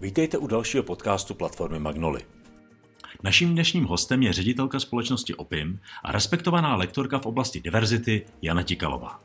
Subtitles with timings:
[0.00, 2.20] Vítejte u dalšího podcastu platformy Magnoli.
[3.22, 9.20] Naším dnešním hostem je ředitelka společnosti OPIM a respektovaná lektorka v oblasti diverzity Jana Tikalová.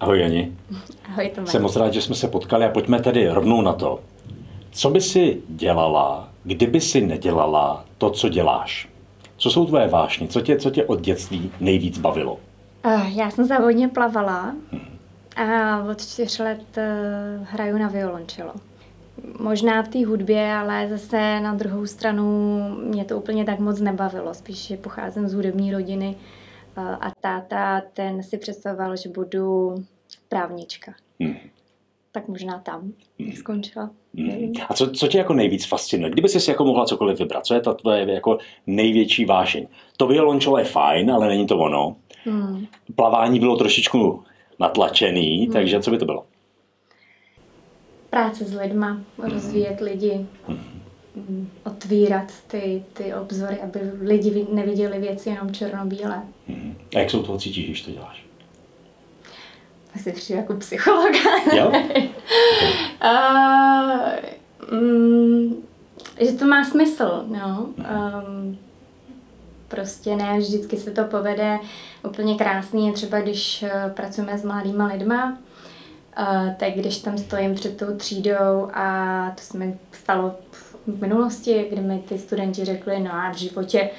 [0.00, 0.56] Ahoj Jani.
[1.08, 1.50] Ahoj Tomáš.
[1.50, 4.00] Jsem moc rád, že jsme se potkali a pojďme tedy rovnou na to.
[4.70, 8.88] Co by si dělala, kdyby si nedělala to, co děláš?
[9.38, 10.28] Co jsou tvoje vášně?
[10.28, 12.40] Co tě, co tě od dětství nejvíc bavilo?
[13.08, 14.54] Já jsem závodně plavala
[15.36, 18.52] a od čtyř let uh, hraju na violončelo.
[19.40, 24.34] Možná v té hudbě, ale zase na druhou stranu mě to úplně tak moc nebavilo.
[24.34, 26.16] Spíš, pocházím z hudební rodiny
[26.76, 29.74] uh, a táta ten si představoval, že budu
[30.28, 30.92] právnička.
[31.20, 31.36] Hmm.
[32.12, 33.32] Tak možná tam hmm.
[33.32, 33.90] skončila.
[34.14, 34.52] Hmm.
[34.68, 36.10] A co, co tě jako nejvíc fascinuje?
[36.10, 39.66] Kdyby jsi si jako mohla cokoliv vybrat, co je ta tvoje jako největší vášeň?
[39.96, 41.96] To violončelo je fajn, ale není to ono.
[42.24, 42.66] Hmm.
[42.96, 44.22] Plavání bylo trošičku
[44.58, 45.52] natlačený, hmm.
[45.52, 46.24] takže co by to bylo?
[48.10, 49.30] Práce s lidma, hmm.
[49.30, 51.50] rozvíjet lidi, hmm.
[51.64, 56.22] otvírat ty, ty obzory, aby lidi neviděli věci jenom černobílé.
[56.48, 56.74] Hmm.
[56.94, 58.27] A jak se u toho cítíš, když to děláš?
[59.98, 61.12] Asi přijde jako psycholog.
[61.56, 61.68] Jo?
[63.04, 65.54] uh, mm,
[66.20, 67.68] že to má smysl, no.
[67.78, 68.58] Um,
[69.68, 71.58] prostě ne vždycky se to povede
[72.04, 75.38] úplně krásný, je třeba když uh, pracujeme s mladýma lidma,
[76.18, 80.34] uh, tak když tam stojím před tou třídou a to se mi stalo
[80.86, 83.90] v minulosti, kdy mi ty studenti řekli, no a v životě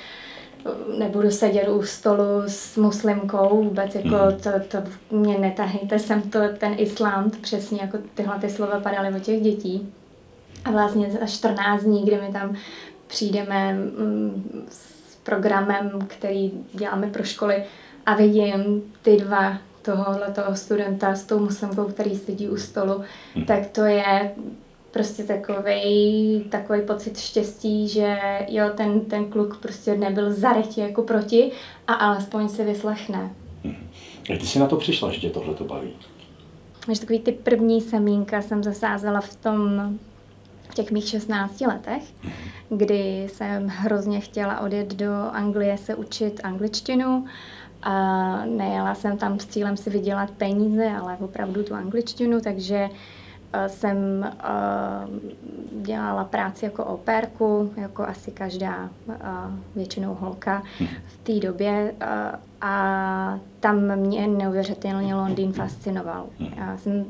[0.98, 4.40] nebudu sedět u stolu s muslimkou, vůbec jako mm.
[4.44, 9.16] to, to mě netahejte sem to, ten islám, to přesně jako tyhle ty slova padaly
[9.16, 9.94] od těch dětí.
[10.66, 12.56] A vlastně za 14 dní, kdy my tam
[13.08, 17.64] přijdeme mm, s programem, který děláme pro školy
[18.06, 23.02] a vidím ty dva tohohle toho studenta s tou muslimkou, který sedí u stolu,
[23.36, 23.46] mm.
[23.46, 24.32] tak to je
[24.92, 28.18] prostě takový takový pocit štěstí, že
[28.48, 31.52] jo, ten, ten kluk prostě nebyl zarytě jako proti
[31.88, 33.30] a alespoň se vyslechne.
[34.30, 35.90] Jak ty jsi na to přišla, že tě tohle to baví?
[36.92, 39.60] Že takový ty první semínka jsem zasázela v tom,
[40.70, 42.04] v těch mých 16 letech,
[42.70, 47.26] kdy jsem hrozně chtěla odjet do Anglie se učit angličtinu
[47.84, 52.90] a nejela jsem tam s cílem si vydělat peníze, ale opravdu tu angličtinu, takže Eh,
[53.68, 54.48] jsem eh,
[55.82, 59.16] dělala práci jako operku, jako asi každá eh,
[59.76, 60.64] většinou holka
[61.08, 61.94] v té době
[62.62, 66.26] a tam mě neuvěřitelně Londýn fascinoval.
[66.58, 67.06] Já jsem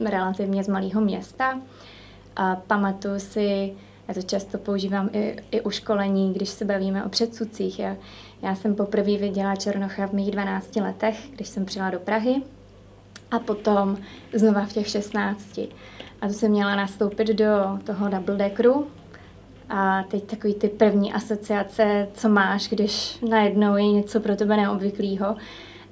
[0.00, 1.60] relativně z malého města
[2.36, 3.72] a pamatuju si,
[4.08, 7.78] já to často používám i, i u školení, když se bavíme o předsudcích.
[7.78, 7.96] Já,
[8.42, 12.42] já jsem poprvé viděla Černocha v mých 12 letech, když jsem přijela do Prahy
[13.32, 13.96] a potom
[14.32, 15.58] znova v těch 16.
[16.20, 18.86] A to jsem měla nastoupit do toho double deckeru.
[19.68, 25.36] A teď takový ty první asociace, co máš, když najednou je něco pro tebe neobvyklého.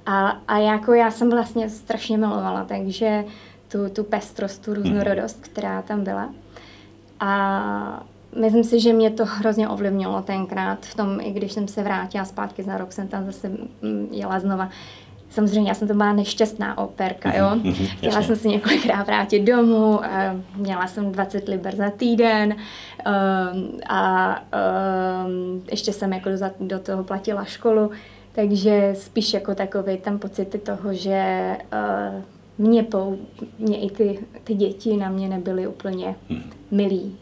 [0.05, 3.25] A, a jako já jsem vlastně strašně milovala, takže
[3.67, 6.33] tu, tu pestrost, tu různorodost, která tam byla.
[7.19, 8.03] A
[8.39, 12.25] myslím si, že mě to hrozně ovlivnilo tenkrát v tom, i když jsem se vrátila
[12.25, 14.69] zpátky za rok, jsem tam zase mm, jela znova,
[15.31, 17.49] Samozřejmě já jsem to byla nešťastná operka, jo.
[17.55, 19.99] Mhm, mhm, Chtěla jsem se několikrát vrátit domů,
[20.55, 24.35] měla jsem 20 liber za týden um, a
[25.25, 27.91] um, ještě jsem jako do, toho platila školu,
[28.31, 32.21] takže spíš jako takový tam pocity toho, že uh,
[32.57, 33.17] mě, pou,
[33.59, 36.43] mě i ty, ty děti na mě nebyly úplně mhm.
[36.71, 37.17] milí.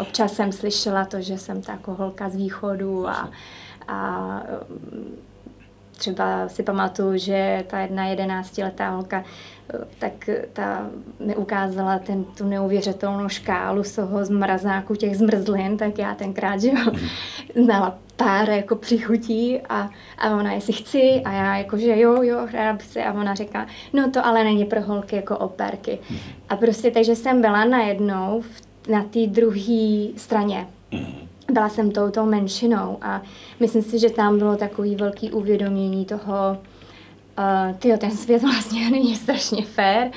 [0.00, 3.30] Občas jsem slyšela to, že jsem ta jako holka z východu a,
[3.88, 4.42] a
[6.02, 9.24] třeba si pamatuju, že ta jedna jedenáctiletá holka,
[9.98, 10.90] tak ta
[11.20, 16.68] mi ukázala ten, tu neuvěřitelnou škálu z toho zmrazáku těch zmrzlin, tak já tenkrát, že
[16.68, 16.92] jo,
[17.62, 21.22] znala pár jako přichutí a, a ona jestli chci?
[21.24, 23.04] A já jako, že jo, jo, ráda by se.
[23.04, 25.98] A ona říká, no to ale není pro holky jako operky.
[26.48, 30.66] A prostě takže jsem byla najednou v, na té druhé straně.
[31.48, 33.22] Mm byla jsem touto menšinou a
[33.60, 36.58] myslím si, že tam bylo takový velký uvědomění toho,
[37.38, 40.10] uh, tyjo, ten svět vlastně není strašně fér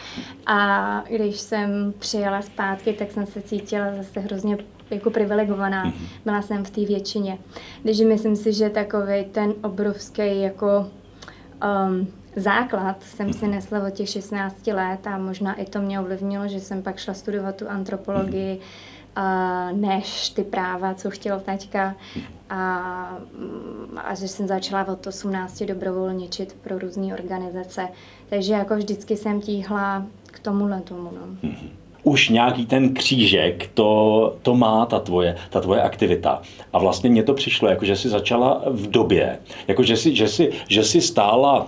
[0.46, 4.58] a když jsem přijela zpátky, tak jsem se cítila zase hrozně
[4.92, 5.84] jako privilegovaná.
[5.86, 5.94] Mhm.
[6.26, 7.38] Byla jsem v té většině.
[7.84, 10.90] Takže myslím si, že takový ten obrovský jako
[11.90, 16.48] um, základ jsem si nesla od těch 16 let a možná i to mě ovlivnilo,
[16.48, 18.60] že jsem pak šla studovat tu antropologii,
[19.72, 21.96] než ty práva, co chtěl taťka.
[22.50, 27.88] A, mm, a že jsem začala od 18 dobrovolničit pro různé organizace.
[28.30, 31.04] Takže jako vždycky jsem tíhla k tomuhle tomu.
[31.04, 31.50] No.
[31.50, 31.70] Mm-hmm
[32.06, 36.42] už nějaký ten křížek, to, to má ta tvoje, ta tvoje aktivita.
[36.74, 40.28] A vlastně mně to přišlo, jako že jsi začala v době, jako že jsi, že
[40.28, 41.68] jsi, že jsi stála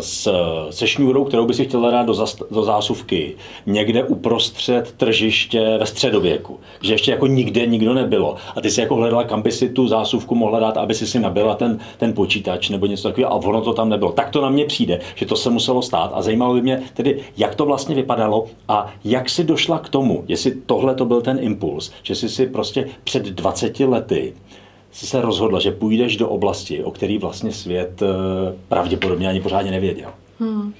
[0.00, 0.28] s,
[0.70, 3.36] se šňůrou, kterou by si chtěla dát do, zas, do zásuvky,
[3.66, 8.36] někde uprostřed tržiště ve středověku, že ještě jako nikde nikdo nebylo.
[8.56, 11.20] A ty si jako hledala, kam by si tu zásuvku mohla dát, aby si si
[11.20, 14.12] nabila ten, ten počítač nebo něco takového a ono to tam nebylo.
[14.12, 17.20] Tak to na mě přijde, že to se muselo stát a zajímalo by mě tedy,
[17.36, 21.38] jak to vlastně vypadalo a jak si došla k tomu, jestli tohle to byl ten
[21.40, 24.34] impuls, že jsi si prostě před 20 lety
[24.92, 28.06] jsi se rozhodla, že půjdeš do oblasti, o který vlastně svět eh,
[28.68, 30.10] pravděpodobně ani pořádně nevěděl.
[30.40, 30.74] Hmm.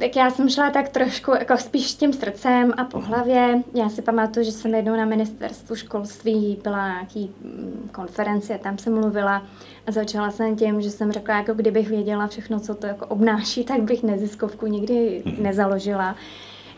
[0.00, 3.62] Tak já jsem šla tak trošku jako spíš tím srdcem a po hlavě.
[3.74, 8.78] Já si pamatuju, že jsem jednou na ministerstvu školství byla nějaký mm, konferenci a tam
[8.78, 9.42] jsem mluvila
[9.86, 13.64] a začala jsem tím, že jsem řekla, jako kdybych věděla všechno, co to jako obnáší,
[13.64, 16.16] tak bych neziskovku nikdy nezaložila.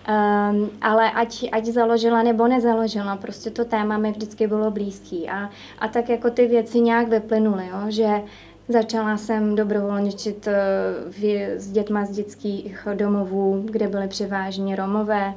[0.08, 5.28] Um, ale ať, ať založila nebo nezaložila, prostě to téma mi vždycky bylo blízký.
[5.28, 8.22] A, a tak jako ty věci nějak vyplynuly, jo, že
[8.68, 10.54] začala jsem dobrovolničit eh,
[11.08, 11.24] v,
[11.58, 15.34] s dětma z dětských domovů, kde byly převážně Romové,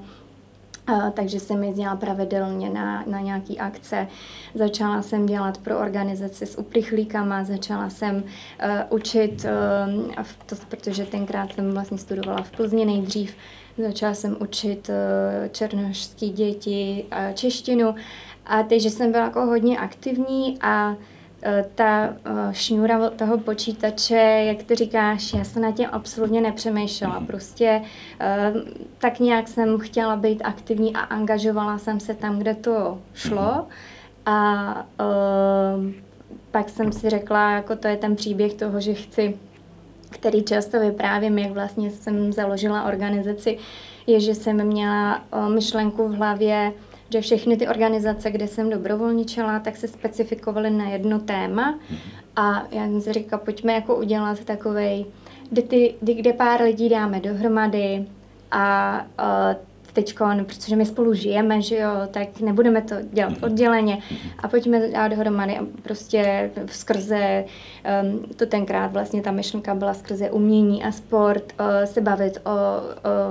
[0.89, 4.07] Uh, takže jsem jezdila pravidelně na, na nějaké akce.
[4.55, 8.23] Začala jsem dělat pro organizaci s uprchlíkama, začala jsem uh,
[8.89, 9.45] učit,
[10.17, 13.35] uh, to, protože tenkrát jsem vlastně studovala v Plzni nejdřív,
[13.77, 17.95] Začala jsem učit eh, černošské děti a češtinu
[18.45, 20.95] a takže jsem byla jako hodně aktivní a
[21.41, 26.41] eh, ta eh, šňůra od toho počítače, jak ty říkáš, já jsem na tím absolutně
[26.41, 27.17] nepřemýšlela.
[27.19, 27.27] Mhm.
[27.27, 27.81] Prostě
[28.97, 33.53] tak nějak jsem chtěla být aktivní a angažovala jsem se tam, kde to šlo.
[33.53, 33.65] Mhm.
[34.25, 34.85] A
[36.51, 39.37] pak jsem si řekla, jako to je ten příběh toho, že chci
[40.13, 43.57] který často vyprávím, jak vlastně jsem založila organizaci,
[44.07, 46.73] je, že jsem měla myšlenku v hlavě,
[47.09, 51.79] že všechny ty organizace, kde jsem dobrovolničila, tak se specifikovaly na jedno téma.
[52.35, 55.05] A já jsem si říkala, pojďme jako udělat takovej,
[55.49, 58.05] kde, ty, kde pár lidí dáme dohromady
[58.51, 59.05] a
[59.93, 63.99] teď, protože my spolu žijeme, že jo, tak nebudeme to dělat odděleně.
[64.39, 67.45] A pojďme dát dohromady a prostě skrze,
[68.03, 72.51] um, to tenkrát vlastně ta myšlenka byla skrze umění a sport, uh, se bavit o,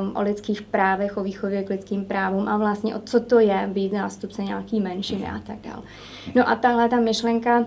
[0.01, 3.71] um, o lidských právech, o výchově k lidským právům a vlastně o co to je
[3.73, 5.83] být nástupce nějaký menšiny a tak dále.
[6.35, 7.65] No a tahle ta myšlenka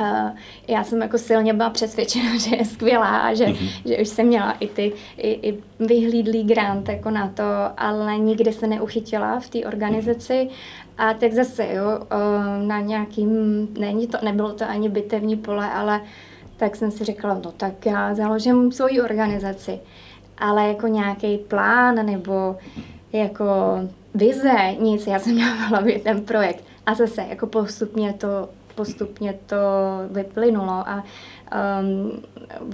[0.00, 0.30] Uh,
[0.68, 3.82] já jsem jako silně byla přesvědčena, že je skvělá a že, mm-hmm.
[3.84, 7.42] že už jsem měla i ty i, i vyhlídlý grant jako na to,
[7.76, 10.48] ale nikdy se neuchytila v té organizaci.
[10.98, 16.00] A tak zase, jo, uh, na nějakým, není to, nebylo to ani bitevní pole, ale
[16.56, 19.80] tak jsem si řekla, no tak já založím svoji organizaci.
[20.38, 22.56] Ale jako nějaký plán nebo
[23.12, 23.44] jako
[24.14, 26.64] vize, nic, já jsem měla v hlavě ten projekt.
[26.86, 28.48] A zase jako postupně to
[28.80, 29.56] postupně to
[30.10, 31.04] vyplynulo a
[31.82, 32.22] um,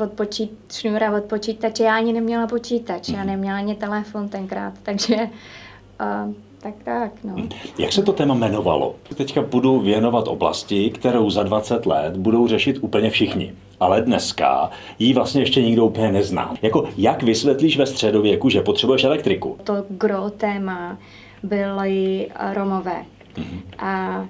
[0.01, 3.27] od počít, šňůra od počítače, já ani neměla počítač, já mhm.
[3.27, 6.33] neměla ani telefon tenkrát, takže uh,
[6.63, 7.35] tak tak, no.
[7.79, 8.95] Jak se to téma jmenovalo?
[9.15, 13.53] Teďka budu věnovat oblasti, kterou za 20 let budou řešit úplně všichni.
[13.81, 16.55] Ale dneska ji vlastně ještě nikdo úplně nezná.
[16.63, 19.57] Jako, jak vysvětlíš ve středověku, že potřebuješ elektriku?
[19.65, 20.99] To gro téma
[21.43, 23.05] byly Romové.
[23.37, 23.61] Mm-hmm.
[23.79, 24.25] A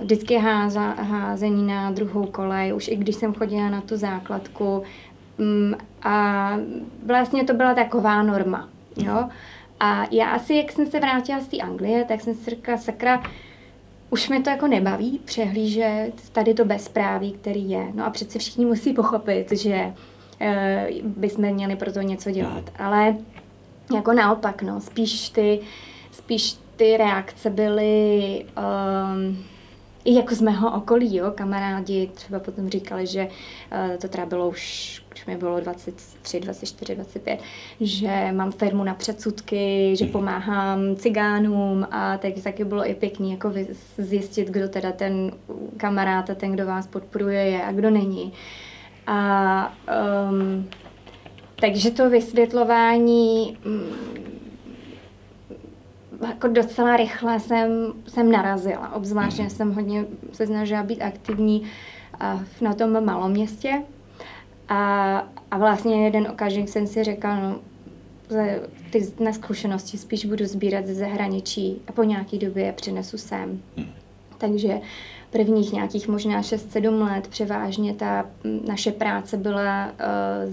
[0.00, 4.82] vždycky háza, házení na druhou kolej, už i když jsem chodila na tu základku.
[5.38, 6.50] Mm, a
[7.06, 8.68] vlastně to byla taková norma.
[8.96, 9.28] Jo?
[9.80, 13.22] A já asi, jak jsem se vrátila z té Anglie, tak jsem si řekla, sakra,
[14.10, 17.86] už mi to jako nebaví přehlížet tady to bezpráví, který je.
[17.94, 19.92] No a přece všichni musí pochopit, že
[20.40, 22.70] e, bychom měli pro to něco dělat.
[22.78, 23.16] Ale
[23.94, 25.60] jako naopak, no, spíš ty,
[26.12, 29.44] spíš ty reakce byly um,
[30.04, 34.48] i jako z mého okolí, jo, kamarádi třeba potom říkali, že uh, to teda bylo
[34.48, 37.40] už, když mi bylo 23, 24, 25,
[37.80, 43.52] že mám firmu na předsudky, že pomáhám cigánům a tak taky bylo i pěkný jako
[43.98, 45.32] zjistit, kdo teda ten
[45.76, 48.32] kamarád a ten, kdo vás podporuje je a kdo není.
[49.06, 49.76] A
[50.30, 50.68] um,
[51.60, 54.23] takže to vysvětlování um,
[56.28, 58.92] jako docela rychle jsem, jsem narazila.
[58.94, 59.50] Obzvlášť mm.
[59.50, 61.62] jsem hodně se snažila být aktivní
[62.60, 63.82] na tom malom městě.
[64.68, 65.18] A,
[65.50, 67.60] a vlastně jeden okamžik jsem si řekla, no,
[68.90, 73.62] ty na zkušenosti spíš budu sbírat ze zahraničí a po nějaký době je přinesu sem.
[73.76, 73.86] Hmm.
[74.38, 74.80] Takže
[75.30, 78.26] prvních nějakých možná 6-7 let převážně ta
[78.66, 79.92] naše práce byla uh,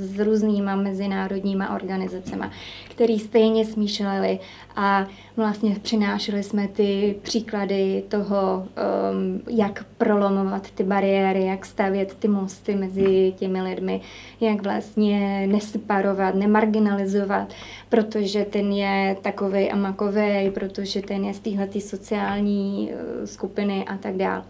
[0.02, 2.46] s různýma mezinárodníma organizacemi,
[2.90, 4.40] které stejně smýšleli
[4.76, 8.68] a vlastně přinášeli jsme ty příklady toho,
[9.14, 14.02] um, jak prolomovat ty bariéry, jak stavět ty mosty mezi těmi lidmi,
[14.42, 17.54] jak vlastně neseparovat, nemarginalizovat,
[17.90, 23.98] protože ten je takovej a makovej, protože ten je z téhle sociální uh, skupiny a
[23.98, 24.44] tak dále.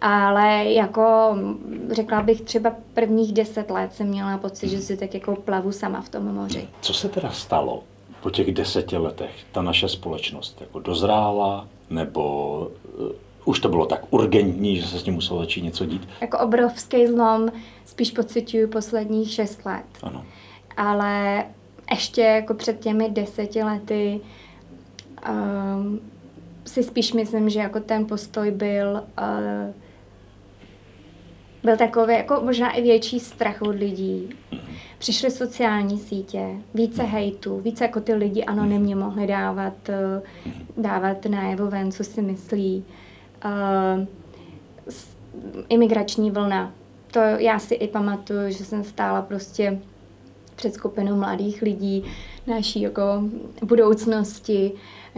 [0.00, 1.36] Ale jako
[1.90, 6.00] řekla bych třeba prvních deset let jsem měla pocit, že si tak jako plavu sama
[6.00, 6.68] v tom moři.
[6.80, 7.82] Co se teda stalo
[8.24, 9.30] po těch deseti letech?
[9.52, 12.56] Ta naše společnost jako dozrála nebo
[12.98, 13.08] uh,
[13.44, 16.08] už to bylo tak urgentní, že se s tím muselo začít něco dít?
[16.20, 17.52] Jako obrovský zlom
[17.84, 19.84] spíš pocituju posledních šest let.
[20.02, 20.24] Ano.
[20.76, 21.44] Ale
[21.90, 24.20] ještě jako před těmi deseti lety
[25.28, 26.00] um,
[26.64, 29.74] si spíš myslím, že jako ten postoj byl uh,
[31.64, 34.28] byl takový jako možná i větší strach od lidí.
[34.98, 40.22] Přišly sociální sítě, více hejtu, více jako ty lidi anonymně mohli dávat, eh,
[40.76, 42.84] dávat najevo ven, co si myslí.
[43.44, 44.06] Uh,
[45.68, 46.72] imigrační vlna.
[47.10, 49.80] To já si i pamatuju, že jsem stála prostě
[50.56, 52.04] před skupinou mladých lidí
[52.46, 53.02] naší jako
[53.64, 54.72] budoucnosti,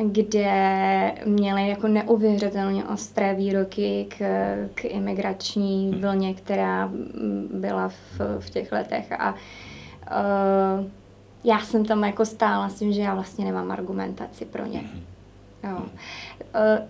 [0.05, 4.19] kde měli jako neuvěřitelně ostré výroky k,
[4.75, 6.91] k imigrační vlně, která
[7.55, 9.13] byla v, v těch letech.
[9.13, 10.87] A uh,
[11.45, 14.83] já jsem tam jako stála s tím, že já vlastně nemám argumentaci pro ně.
[15.65, 15.77] Jo.
[15.79, 15.87] Uh,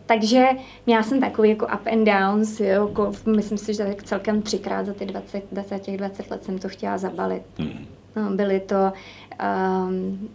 [0.07, 0.47] takže
[0.87, 4.87] měla jsem takový jako up and downs, jo, jako, myslím si, že tak celkem třikrát
[4.87, 7.43] za ty 20, 20, těch 20 let jsem to chtěla zabalit.
[7.59, 7.87] Mm.
[8.17, 8.93] No, byly to
[9.87, 10.29] um,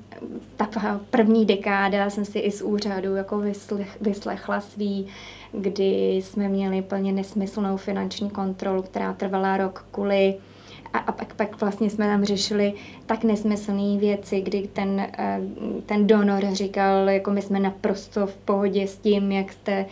[0.58, 5.08] ta první dekáda, jsem si i z úřadu jako vyslech, vyslechla svý,
[5.52, 10.36] kdy jsme měli plně nesmyslnou finanční kontrolu, která trvala rok kvůli
[10.94, 12.74] a, a pak, pak vlastně jsme tam řešili
[13.06, 15.42] tak nesmyslné věci, kdy ten, eh,
[15.86, 19.86] ten donor říkal, jako my jsme naprosto v pohodě s tím, jak jste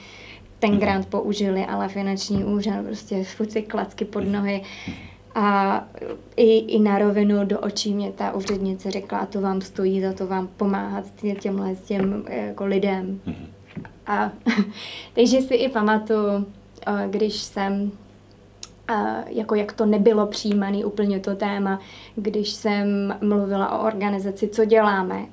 [0.59, 0.79] ten mhm.
[0.79, 4.61] grant použili, ale finanční úřad prostě furt ty klacky pod nohy.
[5.35, 5.83] A
[6.35, 10.13] i, i na rovinu do očí mě ta úřednice řekla, a to vám stojí za
[10.13, 11.05] to vám pomáhat
[11.39, 13.21] těmhle těm jako lidem.
[13.25, 13.47] Mhm.
[14.07, 14.31] A,
[15.15, 16.45] takže si i pamatuju,
[17.09, 17.91] když jsem
[19.27, 21.79] jako jak to nebylo přijímané úplně to téma,
[22.15, 25.25] když jsem mluvila o organizaci Co děláme,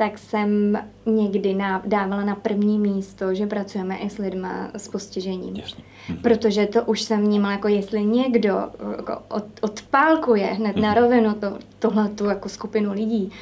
[0.00, 5.56] tak jsem někdy dávala na první místo, že pracujeme i s lidmi s postižením.
[5.56, 5.84] Jasně.
[6.08, 6.16] Hm.
[6.22, 10.94] Protože to už jsem vnímala, jako jestli někdo jako od, odpálkuje hned na hm.
[10.94, 13.32] rovinu to, tohle tu jako skupinu lidí,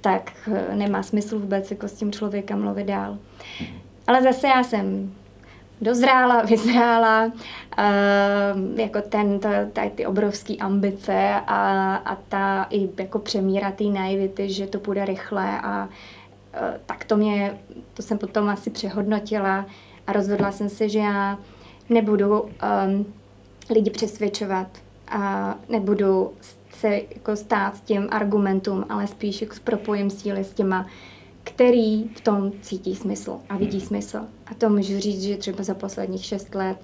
[0.00, 3.18] tak eh, nemá smysl vůbec jako s tím člověkem mluvit dál.
[3.60, 3.66] Hm.
[4.06, 5.12] Ale zase já jsem
[5.80, 13.18] dozrála, vyzrála, uh, jako ten, to, ta, ty obrovské ambice a, a ta i jako
[13.18, 17.58] přemíra té naivity, že to půjde rychle a uh, tak to mě,
[17.94, 19.66] to jsem potom asi přehodnotila
[20.06, 21.38] a rozhodla jsem se, že já
[21.88, 22.50] nebudu um,
[23.70, 24.66] lidi přesvědčovat
[25.08, 26.32] a nebudu
[26.70, 30.86] se jako stát těm argumentům, ale spíš jako propojím síly s těma
[31.48, 34.18] který v tom cítí smysl a vidí smysl.
[34.46, 36.76] A to můžu říct, že třeba za posledních šest let,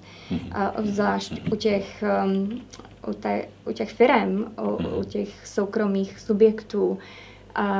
[0.51, 2.61] a zvlášť u těch, um,
[3.07, 6.97] u, te, u těch firm, u, u těch soukromých subjektů,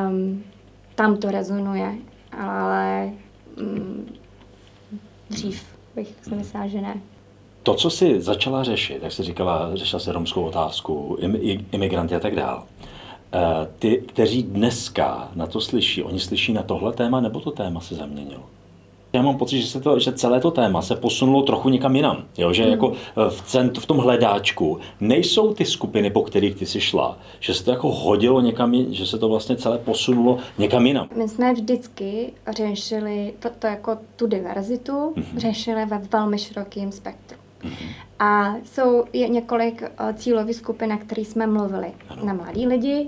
[0.08, 0.44] um,
[0.96, 1.96] tam to rezonuje,
[2.32, 3.12] ale
[3.62, 4.06] um,
[5.30, 5.63] dřív
[5.96, 7.01] bych si myslela, že ne.
[7.63, 11.18] To, co jsi začala řešit, jak jsi říkala, řešila se romskou otázku,
[11.72, 12.62] imigranty a tak dále,
[13.79, 17.96] ty, kteří dneska na to slyší, oni slyší na tohle téma, nebo to téma se
[17.96, 18.44] zaměnilo?
[19.15, 22.25] Já mám pocit, že, se to, že celé to téma se posunulo trochu někam jinam.
[22.38, 22.53] Jo?
[22.53, 22.72] Že mm.
[22.72, 27.17] jako eh, v, cent, v tom hledáčku nejsou ty skupiny, po kterých ty jsi šla.
[27.39, 31.08] Že se to jako hodilo někam, že se to vlastně celé posunulo někam jinam.
[31.17, 35.38] My jsme vždycky řešili to, to jako tu diverzitu, mm-hmm.
[35.38, 37.44] řešili ve velmi širokém spektru.
[37.65, 37.89] Mm-hmm.
[38.19, 41.93] A jsou je několik uh, cílových skupin, na kterých jsme mluvili.
[42.10, 42.25] Ano.
[42.25, 43.07] Na mladí lidi,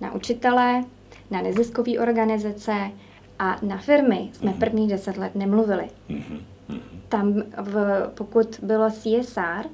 [0.00, 0.84] na učitele,
[1.30, 2.90] na neziskové organizace
[3.38, 4.58] a na firmy jsme mm-hmm.
[4.58, 5.84] první deset let nemluvili.
[6.10, 6.40] Mm-hmm.
[7.08, 9.66] Tam, v, pokud bylo CSR,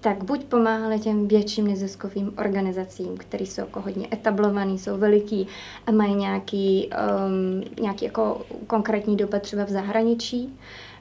[0.00, 5.46] tak buď pomáhali těm větším neziskovým organizacím, které jsou jako hodně etablovaný, jsou veliký
[5.86, 6.90] a mají nějaký,
[7.26, 10.58] um, nějaký jako konkrétní dopad třeba v zahraničí,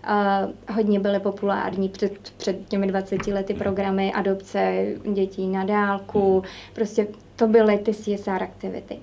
[0.10, 6.44] Uh, hodně byly populární před, před těmi 20 lety programy adopce dětí na dálku,
[6.74, 9.00] prostě to byly ty CSR aktivity.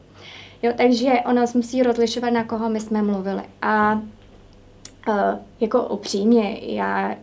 [0.62, 3.42] Jo, takže ono musí rozlišovat, na koho my jsme mluvili.
[3.62, 3.94] A
[5.08, 7.14] uh, jako upřímně, já,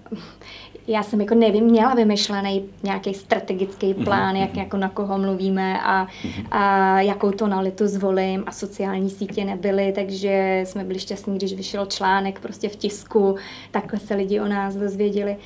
[0.89, 4.41] já jsem jako nevím, měla vymyšlený nějaký strategický mhm, plán, mm-hmm.
[4.41, 6.45] jak jako na koho mluvíme a, mm-hmm.
[6.51, 12.39] a jakou tonalitu zvolím a sociální sítě nebyly, takže jsme byli šťastní, když vyšel článek
[12.39, 13.35] prostě v tisku,
[13.71, 15.37] takhle se lidi o nás dozvěděli.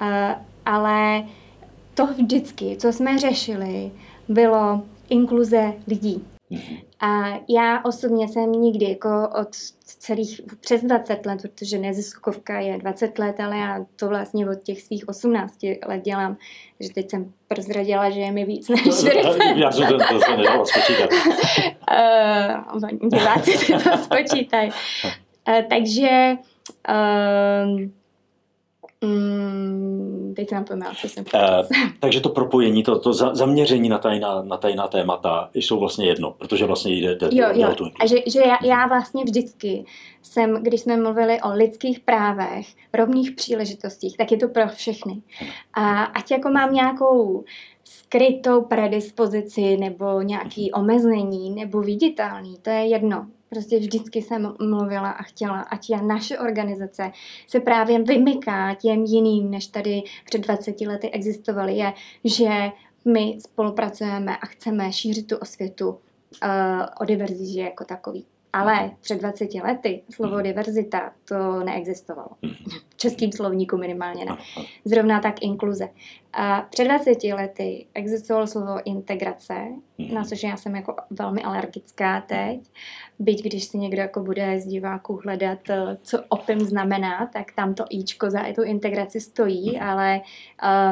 [0.00, 0.08] Uh,
[0.66, 1.24] ale
[1.94, 3.90] to vždycky, co jsme řešili,
[4.28, 6.24] bylo inkluze lidí.
[7.00, 9.08] A já osobně jsem nikdy jako
[9.40, 9.48] od
[9.84, 14.82] celých přes 20 let, protože neziskovka je 20 let, ale já to vlastně od těch
[14.82, 16.36] svých 18 let dělám,
[16.80, 19.12] že teď jsem prozradila, že je mi víc než 40
[19.56, 21.10] Já jsem to, to se nedalo spočítat.
[22.76, 24.70] uh, diváci si to spočítají.
[25.48, 26.36] Uh, takže
[26.88, 28.01] uh,
[29.02, 30.64] Mm, teď nám
[31.00, 31.40] co jsem uh,
[32.00, 36.30] Takže to propojení, to, to za, zaměření na tajná, na tajná témata jsou vlastně jedno,
[36.38, 37.74] protože vlastně jde, jde jo, jo.
[37.74, 39.84] tu A že, že já, já vlastně vždycky
[40.22, 45.22] jsem, když jsme mluvili o lidských právech, rovných příležitostích, tak je to pro všechny.
[45.74, 47.44] A ať jako mám nějakou
[47.84, 53.26] skrytou predispozici nebo nějaký omezení nebo viditelný, to je jedno.
[53.52, 57.10] Prostě vždycky jsem mluvila a chtěla, ať já naše organizace
[57.46, 61.92] se právě vymyká těm jiným, než tady před 20 lety existovaly, je,
[62.24, 62.48] že
[63.04, 65.98] my spolupracujeme a chceme šířit tu osvětu uh,
[67.00, 68.26] o diverzitě jako takový.
[68.52, 70.42] Ale před 20 lety slovo mhm.
[70.42, 72.28] diverzita to neexistovalo.
[72.42, 72.54] Mhm.
[72.88, 74.36] V českým slovníku minimálně ne.
[74.84, 75.88] Zrovna tak inkluze.
[76.32, 79.54] A před 20 lety existovalo slovo integrace,
[79.98, 80.14] mhm.
[80.14, 82.60] na což já jsem jako velmi alergická teď.
[83.18, 87.74] Byť když si někdo jako bude z diváků hledat, eh, co opim znamená, tak tam
[87.74, 90.20] to íčko za tu integraci stojí, ale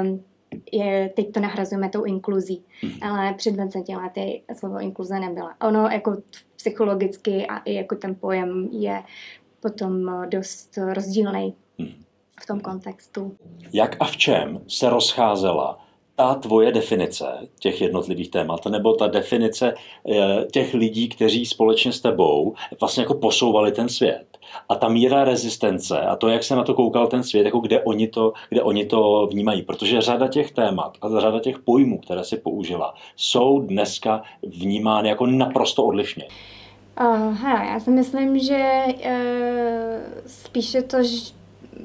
[0.03, 0.25] um,
[0.73, 2.65] je, teď to nahrazujeme tou inkluzí.
[3.03, 5.55] Ale před 20 lety slovo inkluze nebyla.
[5.61, 6.17] Ono jako
[6.61, 9.03] psychologicky a i jako ten pojem je
[9.61, 11.55] potom dost rozdílný
[12.43, 13.37] v tom kontextu.
[13.73, 15.79] Jak a v čem se rozcházela
[16.17, 17.27] ta tvoje definice
[17.59, 23.15] těch jednotlivých témat, nebo ta definice eh, těch lidí, kteří společně s tebou vlastně jako
[23.15, 24.39] posouvali ten svět.
[24.69, 27.81] A ta míra rezistence a to, jak se na to koukal ten svět, jako kde
[27.81, 29.63] oni to, kde oni to vnímají.
[29.63, 35.27] Protože řada těch témat a řada těch pojmů, které si použila, jsou dneska vnímány jako
[35.27, 36.25] naprosto odlišně.
[37.01, 39.03] Uh, hele, já si myslím, že uh,
[40.27, 41.33] spíše to, že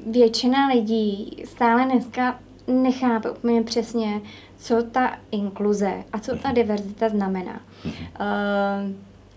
[0.06, 4.20] většina lidí stále dneska nechápe úplně přesně,
[4.58, 7.60] co ta inkluze a co ta diverzita znamená.
[7.84, 8.92] Uh,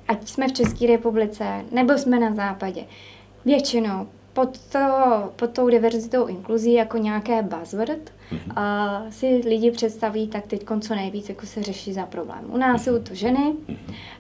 [0.08, 2.86] ať jsme v České republice, nebo jsme na západě.
[3.50, 4.80] Většinou pod, to,
[5.36, 8.14] pod tou diverzitou inkluzí jako nějaké buzzword
[8.56, 12.40] a si lidi představí tak teď co nejvíc, jako se řeší za problém.
[12.48, 13.54] U nás jsou to ženy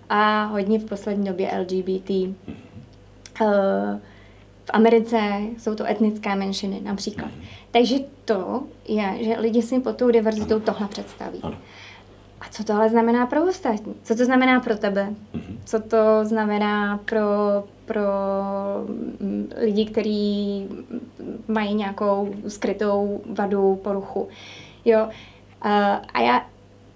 [0.09, 2.09] a hodně v poslední době LGBT.
[2.09, 3.47] Uh,
[4.65, 5.17] v Americe
[5.57, 7.31] jsou to etnické menšiny například.
[7.71, 11.41] Takže to je, že lidi si pod tou diverzitou tohle představí.
[12.41, 13.95] A co to ale znamená pro ostatní?
[14.04, 15.13] Co to znamená pro tebe?
[15.34, 15.60] Mhm.
[15.65, 17.23] Co to znamená pro,
[17.86, 18.02] pro
[19.19, 20.67] mm, lidi, kteří
[21.47, 24.28] mají nějakou skrytou vadu, poruchu?
[24.86, 25.10] Jo.
[26.12, 26.45] A já,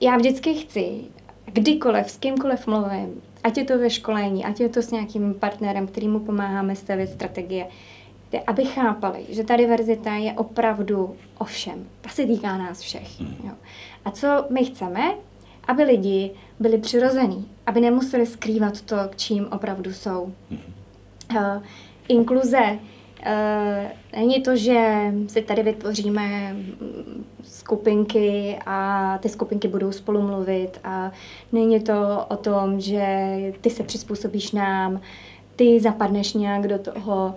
[0.02, 1.02] já vždycky chci,
[1.46, 5.88] kdykoliv, s kýmkoliv mluvím, ať je to ve školení, ať je to s nějakým partnerem,
[5.88, 7.68] kterýmu pomáháme stavit strategie,
[8.48, 11.88] aby chápali, že ta diverzita je opravdu o všem.
[12.02, 13.20] Ta se týká nás všech.
[13.20, 13.36] Mhm.
[13.44, 13.54] Jo.
[14.06, 15.14] A co my chceme,
[15.68, 20.34] aby lidi byli přirození, aby nemuseli skrývat to, k čím opravdu jsou.
[21.36, 21.64] Uh,
[22.08, 26.56] inkluze uh, není to, že si tady vytvoříme
[27.44, 31.12] skupinky a ty skupinky budou spolu mluvit a
[31.52, 35.02] není to o tom, že ty se přizpůsobíš nám,
[35.56, 37.36] ty zapadneš nějak do toho,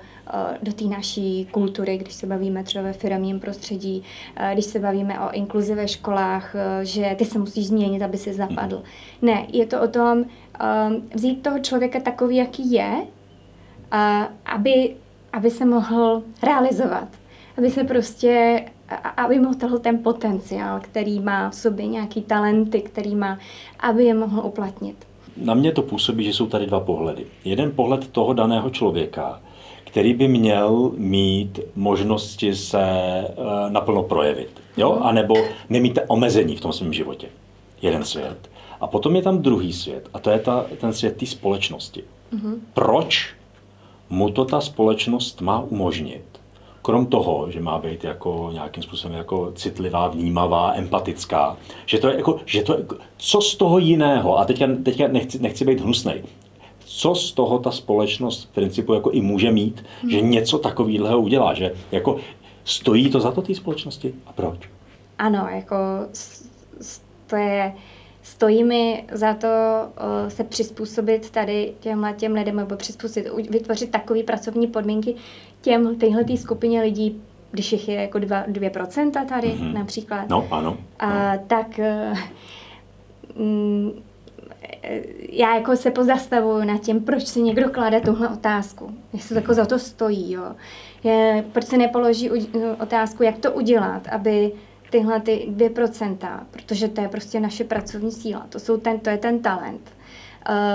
[0.62, 4.03] do té naší kultury, když se bavíme třeba ve firmním prostředí,
[4.37, 8.19] eh, když se bavíme o inkluzi ve školách, eh, že ty se musíš změnit, aby
[8.19, 8.83] si zapadl.
[9.23, 10.25] Ne, je to o tom
[11.15, 13.07] vzít toho člověka takový, jaký je,
[14.47, 14.97] aby,
[15.33, 17.09] aby se mohl realizovat,
[17.59, 18.65] aby se prostě
[19.17, 23.39] aby mohl ten potenciál, který má v sobě, nějaký talenty, který má,
[23.81, 24.97] aby je mohl uplatnit.
[25.37, 27.27] Na mě to působí, že jsou tady dva pohledy.
[27.45, 29.41] Jeden pohled toho daného člověka,
[29.87, 32.85] který by měl mít možnosti se
[33.37, 34.62] uh, naplno projevit.
[34.77, 34.92] Jo?
[34.92, 35.03] Mhm.
[35.03, 35.35] A nebo
[35.68, 37.29] nemít omezení v tom svém životě.
[37.83, 38.51] Jeden svět.
[38.81, 40.09] A potom je tam druhý svět.
[40.14, 42.05] A to je ta, ten svět té společnosti.
[42.33, 42.55] Mm-hmm.
[42.75, 43.35] Proč
[44.11, 46.22] mu to ta společnost má umožnit?
[46.83, 52.16] Krom toho, že má být jako nějakým způsobem jako citlivá, vnímavá, empatická, že to je
[52.16, 52.85] jako, že to je,
[53.16, 56.22] co z toho jiného, a teďka, teďka nechci, nechci být hnusnej,
[56.96, 60.11] co z toho ta společnost v principu jako i může mít, hmm.
[60.11, 62.16] že něco takového udělá, že jako
[62.64, 64.70] stojí to za to té společnosti a proč?
[65.18, 65.76] Ano, jako
[67.26, 67.74] to je,
[68.22, 74.22] stojí mi za to uh, se přizpůsobit tady těmhle těm lidem, nebo přizpůsobit, vytvořit takové
[74.22, 75.14] pracovní podmínky
[75.61, 79.72] těm, téhle skupině lidí, když jich je jako 2%, 2% tady mm-hmm.
[79.72, 80.28] například.
[80.28, 80.76] No, ano.
[81.02, 81.09] Uh,
[81.46, 81.80] tak
[83.35, 83.96] uh,
[85.29, 88.94] já jako se pozastavuju nad tím, proč si někdo klade tuhle otázku.
[89.12, 90.55] Jestli jako za to stojí, jo.
[91.05, 92.31] Je, proč se nepoloží
[92.81, 94.53] otázku, jak to udělat, aby
[94.90, 99.16] tyhle ty 2%, protože to je prostě naše pracovní síla, to, jsou ten, to je
[99.16, 99.90] ten talent.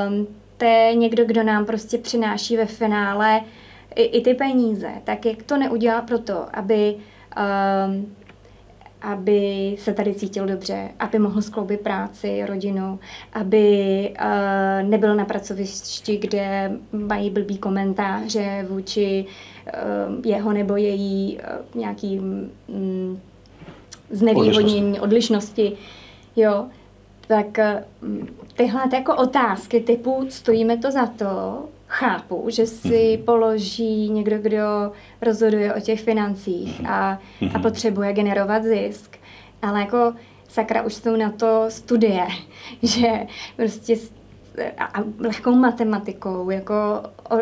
[0.07, 3.41] Um, to je někdo, kdo nám prostě přináší ve finále
[3.95, 4.91] i, i ty peníze.
[5.03, 8.15] Tak jak to neudělá proto, aby um,
[9.01, 12.99] aby se tady cítil dobře, aby mohl skloubit práci, rodinu,
[13.33, 19.25] aby uh, nebyl na pracovišti, kde mají blbý komentáře vůči
[19.65, 23.19] uh, jeho nebo její uh, nějaký um,
[24.09, 25.77] znevýhodnění, odlišnosti.
[26.35, 26.65] Jo,
[27.27, 27.59] tak
[28.55, 33.23] tyhle jako otázky typu stojíme to za to, chápu, že si mm-hmm.
[33.23, 37.61] položí někdo, kdo rozhoduje o těch financích a, a mhm.
[37.61, 39.17] potřebuje generovat zisk,
[39.61, 40.13] ale jako
[40.47, 42.27] sakra už jsou na to studie,
[42.81, 43.07] že
[43.55, 43.95] prostě
[44.77, 46.73] a, a lehkou matematikou, jako
[47.29, 47.37] o,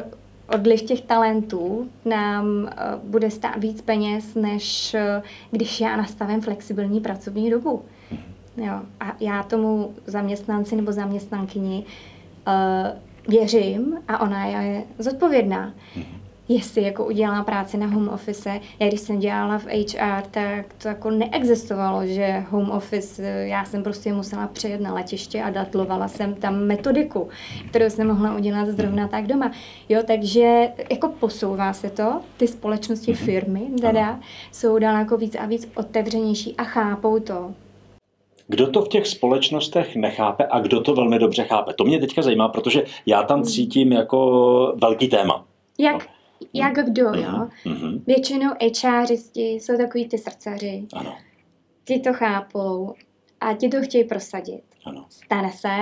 [0.55, 2.69] odliv těch talentů nám uh,
[3.09, 7.81] bude stát víc peněz, než uh, když já nastavím flexibilní pracovní dobu.
[8.11, 8.67] Mhm.
[8.67, 8.79] Jo.
[8.99, 11.85] A já tomu zaměstnanci nebo zaměstnankyni
[12.47, 15.73] uh, věřím a ona je zodpovědná.
[15.95, 16.19] Mm-hmm.
[16.51, 20.87] Jestli jako udělá práci na home office, já když jsem dělala v HR, tak to
[20.87, 26.35] jako neexistovalo, že home office, já jsem prostě musela přejet na letiště a datlovala jsem
[26.35, 27.29] tam metodiku,
[27.69, 29.51] kterou jsem mohla udělat zrovna tak doma.
[29.89, 33.25] Jo, takže jako posouvá se to, ty společnosti, mhm.
[33.25, 34.19] firmy, teda,
[34.51, 37.53] jsou daleko víc a víc otevřenější a chápou to,
[38.49, 41.73] kdo to v těch společnostech nechápe a kdo to velmi dobře chápe?
[41.73, 45.45] To mě teďka zajímá, protože já tam cítím jako velký téma.
[45.79, 46.11] Jak, no.
[46.53, 47.47] jak kdo, jo?
[47.65, 48.01] Mm-hmm.
[48.07, 48.49] Většinou
[48.85, 50.87] HRisti jsou takový ty srdcaři.
[50.93, 51.15] Ano.
[51.83, 52.93] Ti to chápou
[53.39, 54.61] a ti to chtějí prosadit.
[54.85, 55.05] Ano.
[55.09, 55.77] Stane se,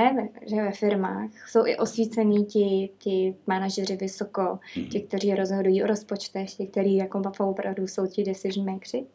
[0.46, 4.90] že ve firmách jsou i osvícení ti, ti manažeři vysoko, mm-hmm.
[4.90, 9.08] ti, kteří rozhodují o rozpočtech, ti, kteří jako opravdu jsou ti decision makers.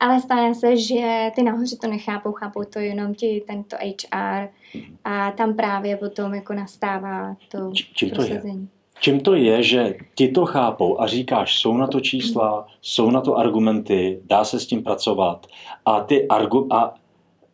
[0.00, 4.48] Ale stane se, že ty nahoře to nechápou, chápou to jenom ti, tento HR
[5.04, 8.42] a tam právě potom jako nastává to Čím to je?
[9.00, 13.20] Čím to je, že ti to chápou a říkáš, jsou na to čísla, jsou na
[13.20, 15.46] to argumenty, dá se s tím pracovat
[15.86, 16.94] a ty argu- a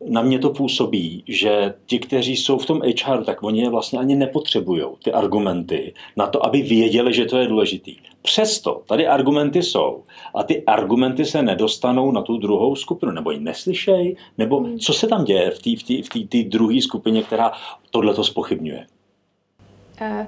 [0.09, 3.99] na mě to působí, že ti, kteří jsou v tom HR, tak oni je vlastně
[3.99, 7.97] ani nepotřebují, ty argumenty, na to, aby věděli, že to je důležitý.
[8.23, 10.03] Přesto tady argumenty jsou
[10.35, 14.79] a ty argumenty se nedostanou na tu druhou skupinu, nebo ji neslyšej, nebo hmm.
[14.79, 15.71] co se tam děje v té
[16.03, 17.53] v v druhé skupině, která
[17.91, 18.87] tohle to spochybňuje.
[20.01, 20.27] Uh.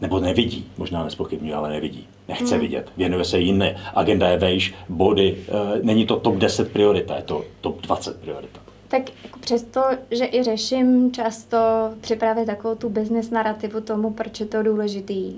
[0.00, 2.06] Nebo nevidí, možná nespochybňuje, ale nevidí.
[2.28, 2.60] Nechce hmm.
[2.60, 3.76] vidět, věnuje se jiné.
[3.94, 8.65] Agenda je vejš, body, uh, není to top 10 priorita, je to top 20 priorita.
[8.88, 11.58] Tak jako přesto, že i řeším často
[12.00, 15.34] připravit takovou tu business narrativu tomu, proč je to důležitý,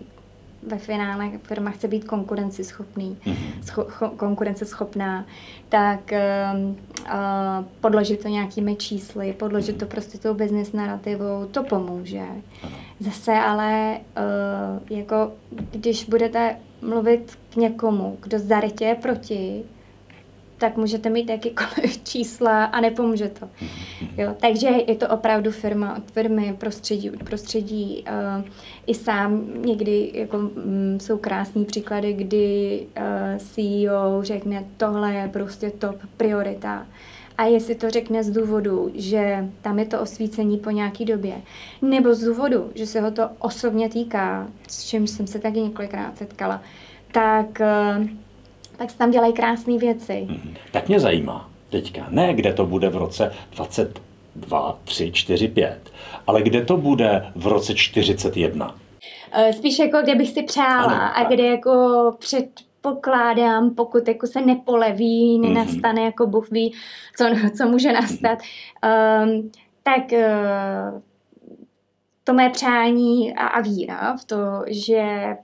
[0.63, 3.61] ve finále firma chce být konkurenceschopný, mm-hmm.
[3.63, 5.27] scho- konkurenceschopná,
[5.69, 7.15] tak uh, uh,
[7.81, 12.23] podložit to nějakými čísly, podložit to prostě tou business narrativou, to pomůže.
[13.01, 15.33] Zase ale uh, jako
[15.71, 19.65] když budete mluvit k někomu, kdo zarytě proti,
[20.59, 23.49] tak můžete mít jakýkoliv čísla a nepomůže to.
[24.17, 28.05] Jo, takže je to opravdu firma od firmy, prostředí od prostředí.
[28.39, 28.45] Uh,
[28.87, 35.29] I sám někdy jako, um, jsou krásní příklady, kdy uh, eh, CEO řekne, tohle je
[35.33, 36.87] prostě top priorita.
[37.39, 41.43] A jestli to řekne z důvodu, že tam je to osvícení po nějaký době,
[41.83, 46.19] nebo z důvodu, že se ho to osobně týká, s čím jsem se taky několikrát
[46.19, 46.63] setkala,
[47.13, 48.07] tak uh,
[48.79, 50.27] tak se tam dělají krásné věci.
[50.31, 50.57] Mm-hmm.
[50.73, 55.79] Tak mě zajímá teďka, ne kde to bude v roce 22, 3, 4, 5,
[56.27, 58.75] ale kde to bude v roce 41.
[59.33, 64.41] Eh, spíš jako kde bych si přála ano, a kde jako předpokládám, pokud jako se
[64.41, 66.05] nepoleví, nenastane mm-hmm.
[66.05, 66.75] jako Bůh ví,
[67.17, 67.25] co,
[67.57, 68.39] co může nastat,
[69.23, 69.51] um,
[69.83, 71.01] tak uh,
[72.25, 74.37] to mé přání a, a víra v to,
[74.67, 75.37] že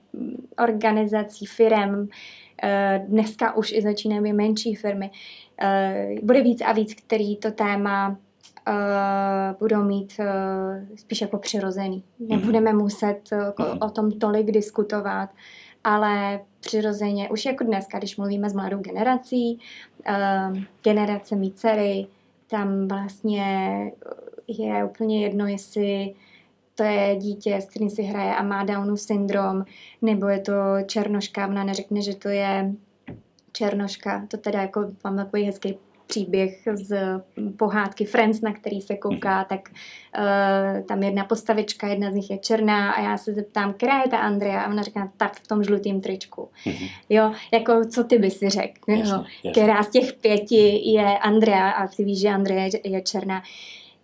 [0.58, 2.43] organizací firem Eh,
[3.06, 5.10] dneska už i začínají menší firmy.
[5.60, 8.16] Eh, bude víc a víc, který to téma
[8.68, 12.02] uh, budou mít uh, spíš jako přirozený.
[12.18, 15.30] Nebudeme muset uh, o tom tolik diskutovat,
[15.84, 19.58] ale přirozeně, už jako dneska, když mluvíme s mladou generací,
[20.82, 22.06] generace mý dcery,
[22.50, 23.44] tam vlastně
[24.48, 26.14] je úplně jedno, jestli
[26.74, 29.64] to je dítě, s kterým si hraje a má Downův syndrom,
[30.02, 30.52] nebo je to
[30.86, 32.72] černoška, ona neřekne, že to je
[33.52, 37.20] černoška, to teda jako mám takový hezký příběh z
[37.56, 39.46] pohádky Friends, na který se kouká, mhm.
[39.48, 44.00] tak uh, tam jedna postavička, jedna z nich je černá a já se zeptám, která
[44.00, 44.60] je ta Andrea?
[44.60, 46.48] A ona říká, tak v tom žlutém tričku.
[46.66, 46.90] Mm-hmm.
[47.08, 48.80] Jo, jako co ty by si řekl?
[48.88, 53.42] No, která z těch pěti je Andrea a ty víš, že Andrea je, je černá.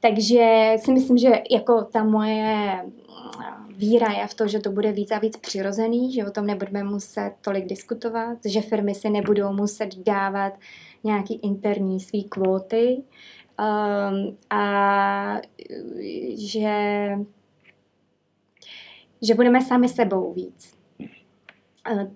[0.01, 2.85] Takže si myslím, že jako ta moje
[3.81, 6.85] víra je v to, že to bude víc a víc přirozený, že o tom nebudeme
[6.85, 10.53] muset tolik diskutovat, že firmy si nebudou muset dávat
[11.05, 13.03] nějaký interní svý kvóty
[13.61, 15.41] um, a
[16.39, 17.11] že,
[19.23, 20.80] že budeme sami sebou víc.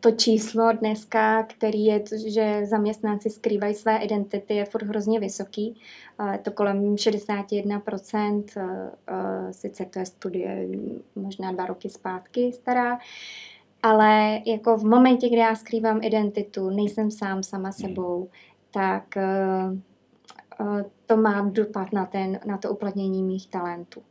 [0.00, 5.80] To číslo dneska, který je, že zaměstnanci skrývají své identity, je furt hrozně vysoký.
[6.32, 8.44] Je to kolem 61%,
[9.50, 10.68] sice to je studie
[11.14, 12.98] možná dva roky zpátky stará,
[13.82, 18.28] ale jako v momentě, kdy já skrývám identitu, nejsem sám sama sebou,
[18.70, 19.04] tak
[21.06, 24.02] to má dopad na, ten, na to uplatnění mých talentů.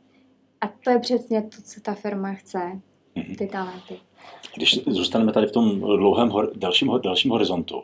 [0.60, 2.80] A to je přesně to, co ta firma chce,
[3.38, 4.00] ty talenty.
[4.56, 7.82] Když zůstaneme tady v tom dlouhém dalším, dalším horizontu,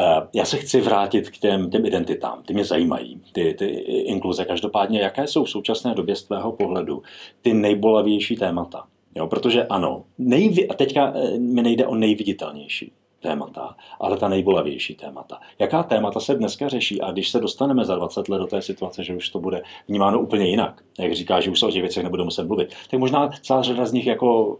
[0.00, 0.04] eh,
[0.34, 4.44] já se chci vrátit k těm, těm identitám, ty mě zajímají, ty, ty inkluze.
[4.44, 7.02] Každopádně, jaké jsou v současné době z tvého pohledu
[7.42, 8.86] ty nejbolavější témata?
[9.14, 14.94] Jo, protože ano, nejvi, a teďka eh, mi nejde o nejviditelnější témata, ale ta nejbolavější
[14.94, 15.38] témata.
[15.58, 19.04] Jaká témata se dneska řeší a když se dostaneme za 20 let do té situace,
[19.04, 22.04] že už to bude vnímáno úplně jinak, jak říká, že už se o těch věcech
[22.04, 24.58] nebude muset mluvit, tak možná celá řada z nich jako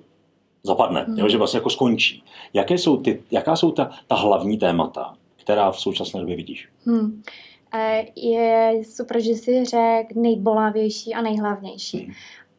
[0.63, 1.19] zapadne, hmm.
[1.19, 2.25] jo, že vlastně jako skončí.
[2.53, 6.69] Jaké jsou ty, jaká jsou ta, ta hlavní témata, která v současné době vidíš?
[6.87, 7.23] Hmm.
[8.17, 12.15] Je super, že si řekl nejbolavější a nejhlavnější, hmm.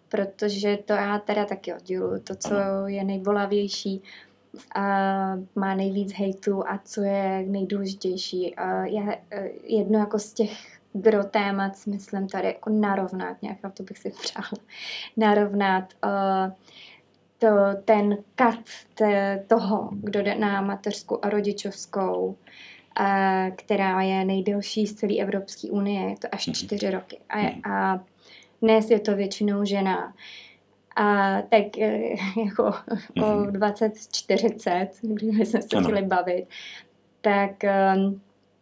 [0.09, 2.21] protože to já teda taky odděluji.
[2.21, 2.87] To, co ano.
[2.87, 4.01] je nejbolavější,
[4.75, 4.83] a
[5.55, 8.55] má nejvíc hejtu a co je nejdůležitější.
[8.55, 13.83] A je e, jedno jako z těch gro témat, myslím tady jako narovnat, nějak to
[13.83, 14.51] bych si přál,
[15.17, 16.53] narovnat uh,
[17.41, 17.47] to,
[17.86, 18.60] ten kat
[18.95, 22.38] te, toho, kdo jde na mateřskou a rodičovskou,
[22.95, 26.54] a, která je nejdelší z celé Evropské unie, je to až mhm.
[26.54, 27.19] čtyři roky.
[27.30, 27.99] A, a
[28.62, 30.13] dnes je to většinou žena.
[30.95, 32.01] A tak e,
[32.45, 32.63] jako
[33.23, 35.15] o 20-40, mhm.
[35.15, 36.45] když jsme se chtěli bavit,
[37.21, 37.51] tak
[37.95, 38.21] um,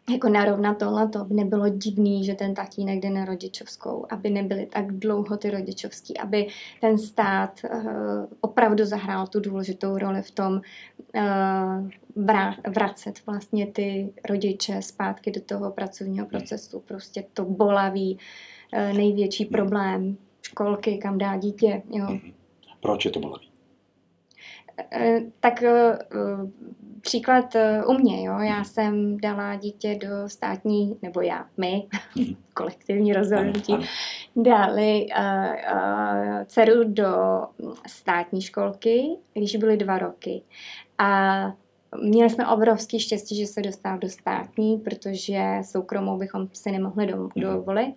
[0.10, 4.66] jako narovnat tohle, to by nebylo divný, že ten tatínek jde na rodičovskou, aby nebyly
[4.66, 6.48] tak dlouho ty rodičovský, aby
[6.82, 10.62] ten stát uh, opravdu zahrál tu důležitou roli v tom
[11.16, 11.22] uh,
[12.74, 16.80] vracet vlastně ty rodiče zpátky do toho pracovního procesu.
[16.80, 18.18] Prostě to bolavý
[18.74, 21.82] uh, největší problém školky, kam dá dítě.
[21.90, 22.06] Jo.
[22.10, 22.34] Mhm.
[22.82, 23.50] Proč je to bolavý?
[24.92, 25.98] Eh, tak eh,
[27.02, 28.40] příklad eh, u mě, jo.
[28.40, 32.36] Já jsem dala dítě do státní, nebo já, my, mhm.
[32.54, 33.76] kolektivní rozhodnutí,
[34.36, 35.08] dali
[36.46, 37.16] dceru do
[37.88, 40.42] státní školky, když byly dva roky.
[40.98, 41.54] A
[41.98, 47.30] Měli jsme obrovský štěstí, že se dostal do státní, protože soukromou bychom si nemohli mhm.
[47.36, 47.96] dovolit.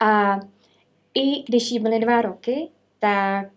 [0.00, 0.40] A
[1.14, 3.48] i když jí byly dva roky, tak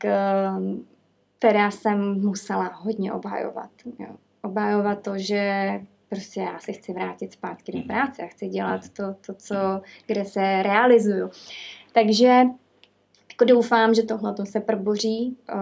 [1.39, 3.69] teda jsem musela hodně obhajovat.
[3.99, 4.07] Jo.
[4.43, 5.71] Obhajovat to, že
[6.09, 9.55] prostě já se chci vrátit zpátky do práce, já chci dělat to, to co,
[10.07, 11.29] kde se realizuju.
[11.91, 12.41] Takže
[13.31, 15.37] jako doufám, že tohle se proboří.
[15.49, 15.53] Eh,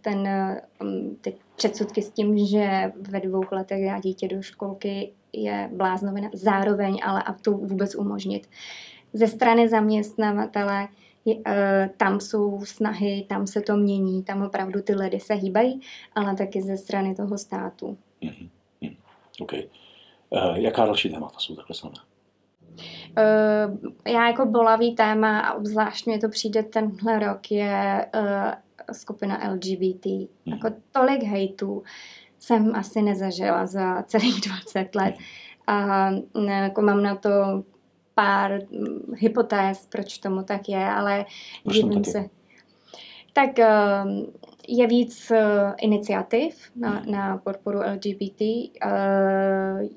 [0.00, 0.28] ten,
[0.82, 6.30] mm, ty předsudky s tím, že ve dvou letech dá dítě do školky je bláznovina.
[6.32, 8.48] Zároveň ale a to vůbec umožnit.
[9.12, 10.88] Ze strany zaměstnavatele
[11.46, 15.80] Eh, tam jsou snahy, tam se to mění, tam opravdu ty ledy se hýbají,
[16.14, 17.98] ale taky ze strany toho státu.
[18.22, 18.48] Mm-hmm.
[19.40, 19.52] OK.
[20.30, 22.04] Uh, jaká další témata jsou takhle silná?
[23.18, 28.52] Uh, já jako bolavý téma a obzvlášť mě to přijde tenhle rok je uh,
[28.92, 30.06] skupina LGBT.
[30.06, 30.28] Mm.
[30.46, 31.82] Jako tolik hejtů
[32.38, 35.14] jsem asi nezažila za celých 20 let.
[35.66, 36.10] A
[36.48, 37.30] jako mám na to
[38.14, 41.24] pár mm, hypotéz, proč tomu tak je, ale
[41.64, 42.28] divím se.
[43.32, 44.26] Tak ehm,
[44.68, 45.36] je víc uh,
[45.80, 48.40] iniciativ na, na podporu LGBT.
[48.40, 49.88] Uh,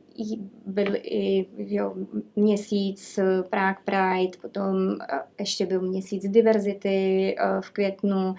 [0.65, 1.93] byl i jo,
[2.35, 4.95] měsíc Prague Pride, potom uh,
[5.39, 8.35] ještě byl měsíc diverzity uh, v květnu,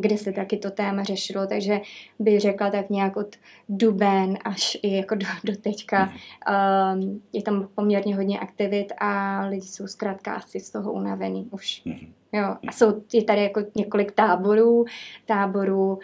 [0.00, 1.80] kde se taky to téma řešilo, takže
[2.18, 3.36] bych řekla tak nějak od
[3.68, 6.12] duben až i jako do, do teďka.
[6.48, 7.02] Uh,
[7.32, 11.82] je tam poměrně hodně aktivit a lidi jsou zkrátka asi z toho unavený už.
[11.86, 12.19] Mm-hmm.
[12.32, 14.84] Jo, a jsou je tady jako několik táborů,
[15.26, 15.98] táborů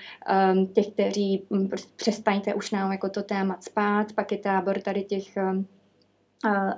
[0.55, 5.05] um, těch, kteří um, přestaňte už nám jako to téma spát, pak je tábor tady
[5.05, 5.67] těch um,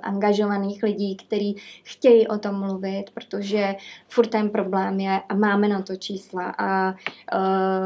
[0.01, 3.75] angažovaných lidí, kteří chtějí o tom mluvit, protože
[4.07, 6.95] furt ten problém je a máme na to čísla a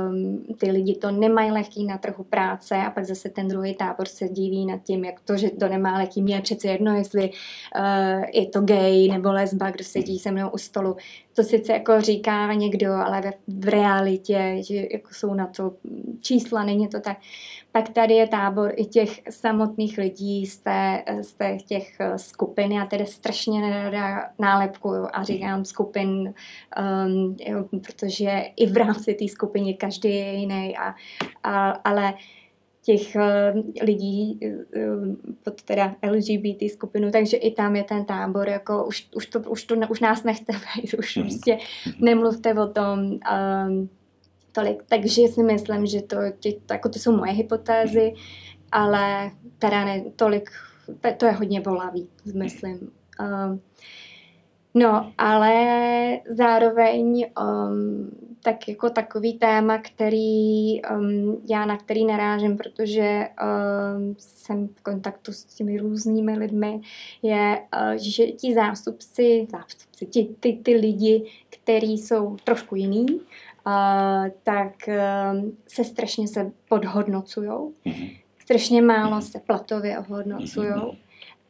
[0.08, 4.08] um, ty lidi to nemají lehký na trhu práce a pak zase ten druhý tábor
[4.08, 7.30] se diví nad tím, jak to, že to nemá lehký, mě je přece jedno, jestli
[7.30, 10.96] uh, je to gay nebo lesba, kdo sedí se mnou u stolu.
[11.34, 15.74] To sice jako říká někdo, ale v, v realitě, že jako jsou na to
[16.22, 17.18] čísla, není to tak.
[17.74, 22.72] Pak tady je tábor i těch samotných lidí z, té, z těch eh, skupin.
[22.72, 26.34] Já tedy strašně nerada nálepkuju a říkám skupin,
[27.08, 30.96] um, jo, protože i v rámci té skupiny každý je jiný, a,
[31.44, 32.14] a, ale
[32.86, 38.86] těch uh, lidí uh, pod teda LGBT skupinu, takže i tam je ten tábor, jako
[38.86, 41.26] už, už, to, už, to, už nás nechte být, už mhm.
[41.26, 41.58] prostě
[42.00, 43.90] nemluvte o tom, um,
[44.54, 44.84] tolik.
[44.90, 48.14] Takže si myslím, že to, tě, to, jako to jsou moje hypotézy,
[48.72, 50.50] ale teda ne tolik,
[51.18, 52.92] to, je hodně bolavý, myslím.
[53.20, 53.62] Um,
[54.74, 55.54] no, ale
[56.30, 58.12] zároveň um,
[58.44, 65.34] tak jako takový téma, který um, já na který narážím, protože um, jsem v kontaktu
[65.34, 66.82] s těmi různými lidmi,
[67.22, 73.06] je, uh, že ti zástupci, zástupci ti, ty, ty lidi, kteří jsou trošku jiný,
[74.44, 77.50] tak uh, se strašně se podhodnocují.
[77.50, 78.18] Mm-hmm.
[78.40, 80.70] Strašně málo se platově ohodnocují.
[80.70, 80.98] Mm-hmm.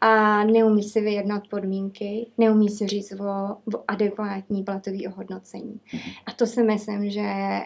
[0.02, 5.80] A neumí si vyjednat podmínky, neumí si říct o, o adekvátní platový ohodnocení.
[6.26, 7.60] A to si myslím, že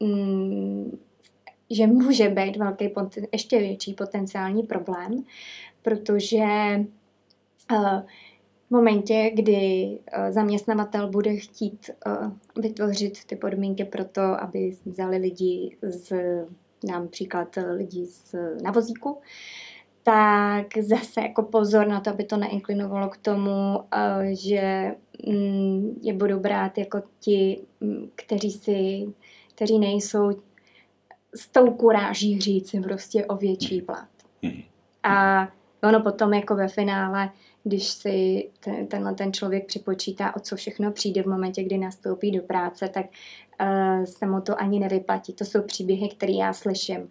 [0.00, 0.98] mm,
[1.70, 2.90] že může být velký,
[3.32, 5.24] ještě větší potenciální problém,
[5.82, 6.44] protože
[7.72, 8.00] uh,
[8.74, 12.10] momentě, kdy eh, zaměstnavatel bude chtít eh,
[12.60, 16.12] vytvořit ty podmínky pro to, aby vzali lidi z,
[16.84, 19.18] například lidi z navozíku,
[20.02, 24.94] tak zase jako pozor na to, aby to neinklinovalo k tomu, eh, že
[25.26, 29.06] mm, je budou brát jako ti, mm, kteří si,
[29.54, 30.30] kteří nejsou
[31.34, 34.08] s tou kuráží říct si prostě o větší plat.
[34.42, 34.62] Hmm.
[35.02, 35.48] A
[35.82, 37.30] ono potom jako ve finále
[37.64, 42.30] když si ten, tenhle ten člověk připočítá, o co všechno přijde v momentě, kdy nastoupí
[42.30, 43.06] do práce, tak
[43.60, 45.32] uh, se mu to ani nevyplatí.
[45.32, 47.08] To jsou příběhy, které já slyším.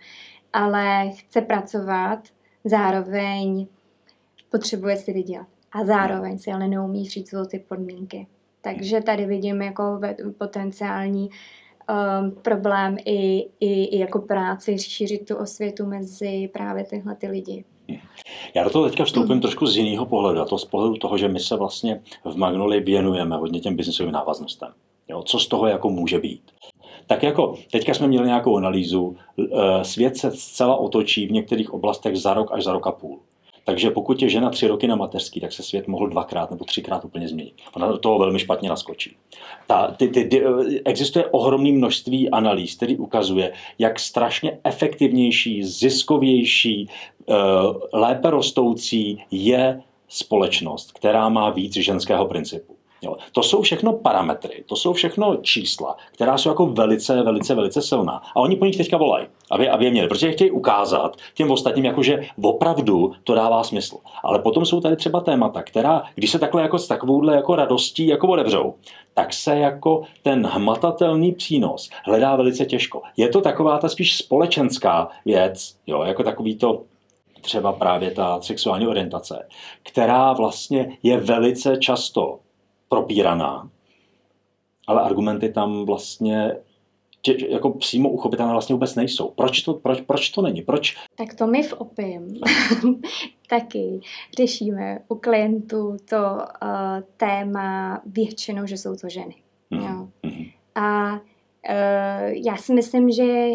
[0.53, 2.19] Ale chce pracovat,
[2.63, 3.67] zároveň
[4.51, 5.47] potřebuje si vydělat.
[5.71, 8.27] A zároveň si ale neumí říct o ty podmínky.
[8.61, 9.99] Takže tady vidím jako
[10.37, 17.27] potenciální um, problém i, i, i jako práci šířit tu osvětu mezi právě tyhle ty
[17.27, 17.65] lidi.
[18.53, 21.27] Já do toho teďka vstoupím trošku z jiného pohledu, a to z pohledu toho, že
[21.27, 24.69] my se vlastně v Magnoli věnujeme hodně těm biznesovým návaznostem.
[25.07, 26.41] Jo, co z toho jako může být?
[27.07, 32.17] Tak jako teďka jsme měli nějakou analýzu, eh, svět se zcela otočí v některých oblastech
[32.17, 33.19] za rok až za rok a půl.
[33.65, 37.05] Takže pokud je žena tři roky na mateřský, tak se svět mohl dvakrát nebo třikrát
[37.05, 37.53] úplně změnit.
[37.75, 39.15] Ona do toho velmi špatně naskočí.
[39.67, 40.43] Ta, ty, ty, ty,
[40.85, 46.87] existuje ohromné množství analýz, který ukazuje, jak strašně efektivnější, ziskovější,
[47.29, 47.33] eh,
[47.93, 52.75] lépe rostoucí je společnost, která má víc ženského principu.
[53.03, 53.15] Jo.
[53.31, 58.21] To jsou všechno parametry, to jsou všechno čísla, která jsou jako velice, velice, velice silná.
[58.35, 61.51] A oni po nich teďka volají, aby, aby je měli, protože je chtějí ukázat těm
[61.51, 63.97] ostatním, jako že opravdu to dává smysl.
[64.23, 68.07] Ale potom jsou tady třeba témata, která, když se takhle jako s takovouhle jako radostí
[68.07, 68.73] jako odevřou,
[69.13, 73.01] tak se jako ten hmatatelný přínos hledá velice těžko.
[73.17, 76.81] Je to taková ta spíš společenská věc, jo, jako takový to
[77.41, 79.47] třeba právě ta sexuální orientace,
[79.83, 82.39] která vlastně je velice často
[82.93, 83.69] propíraná,
[84.87, 86.51] ale argumenty tam vlastně
[87.21, 89.29] tě, jako přímo uchopitelné vlastně vůbec nejsou.
[89.29, 90.61] Proč to, proč, proč to není?
[90.61, 90.97] Proč?
[91.15, 92.39] Tak to my v OPIM
[93.49, 93.99] taky
[94.37, 96.39] řešíme u klientů to uh,
[97.17, 99.35] téma většinou, že jsou to ženy.
[99.69, 99.79] Mm.
[99.79, 100.07] Jo.
[100.23, 100.43] Mm.
[100.75, 101.19] A uh,
[102.45, 103.49] já si myslím, že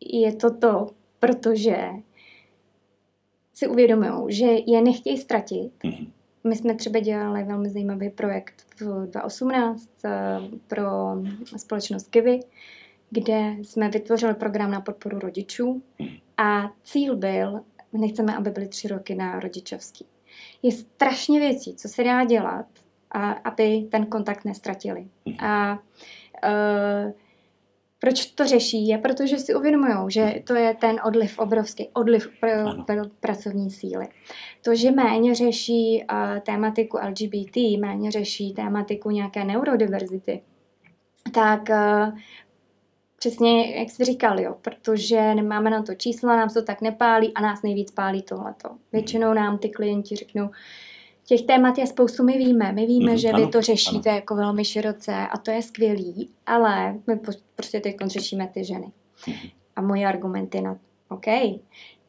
[0.00, 0.86] je to to,
[1.20, 1.88] protože
[3.54, 6.15] si uvědomují, že je nechtějí ztratit, mm
[6.46, 10.86] my jsme třeba dělali velmi zajímavý projekt v 2018 eh, pro
[11.56, 12.40] společnost Kivy,
[13.10, 15.82] kde jsme vytvořili program na podporu rodičů
[16.36, 17.60] a cíl byl,
[17.92, 20.06] nechceme, aby byly tři roky na rodičovský.
[20.62, 22.66] Je strašně věcí, co se dá dělat,
[23.44, 25.06] aby ten kontakt nestratili.
[25.38, 27.12] A uh,
[27.98, 28.88] proč to řeší?
[28.88, 34.08] Je protože si uvědomují, že to je ten odliv obrovský, odliv pr- pr- pracovní síly.
[34.64, 40.42] To, že méně řeší uh, tématiku LGBT, méně řeší tématiku nějaké neurodiverzity,
[41.34, 42.18] tak uh,
[43.18, 47.34] přesně, jak jsi říkal, jo, protože nemáme na to čísla, nám se to tak nepálí
[47.34, 48.68] a nás nejvíc pálí tohleto.
[48.92, 50.50] Většinou nám ty klienti řeknou,
[51.26, 52.72] těch témat je spoustu, my víme.
[52.72, 54.16] My víme, mm, že ano, vy to řešíte ano.
[54.16, 57.20] jako velmi široce a to je skvělý, ale my
[57.54, 58.92] prostě teď řešíme ty ženy.
[59.26, 59.34] Mm.
[59.76, 61.26] A moje argumenty na OK,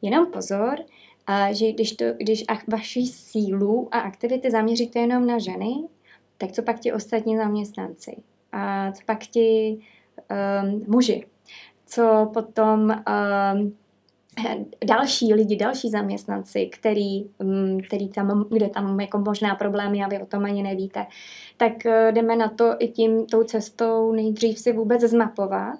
[0.01, 0.79] jenom pozor,
[1.27, 5.75] a že když, to, když vaši sílu a aktivity zaměříte jenom na ženy,
[6.37, 8.17] tak co pak ti ostatní zaměstnanci?
[8.51, 9.77] A co pak ti
[10.63, 11.25] um, muži?
[11.85, 13.75] Co potom um,
[14.85, 20.19] další lidi, další zaměstnanci, který, mm, který tam, kde tam jako možná problémy a vy
[20.21, 21.05] o tom ani nevíte,
[21.57, 25.79] tak eh, jdeme na to i tím, tou cestou nejdřív si vůbec zmapovat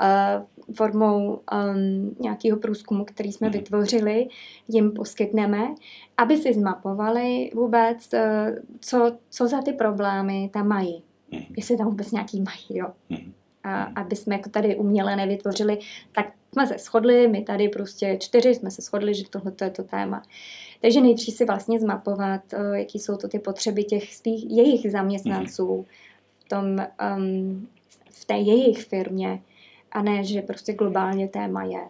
[0.00, 3.58] uh, formou um, nějakého průzkumu, který jsme mhm.
[3.58, 4.28] vytvořili,
[4.68, 5.74] jim poskytneme,
[6.16, 8.20] aby si zmapovali vůbec, uh,
[8.80, 11.02] co, co za ty problémy tam mají.
[11.32, 11.44] Mhm.
[11.56, 12.86] Jestli tam vůbec nějaký mají, jo.
[13.68, 15.78] Mhm a aby jsme jako tady uměle nevytvořili,
[16.12, 19.82] tak jsme se shodli, my tady prostě čtyři jsme se shodli, že tohle je to
[19.82, 20.22] téma.
[20.80, 25.86] Takže nejdřív si vlastně zmapovat, eh, jaký jsou to ty potřeby těch svých, jejich zaměstnanců
[26.38, 26.64] v, tom,
[27.16, 27.68] um,
[28.10, 29.40] v té jejich firmě
[29.92, 31.80] a ne, že prostě globálně téma je,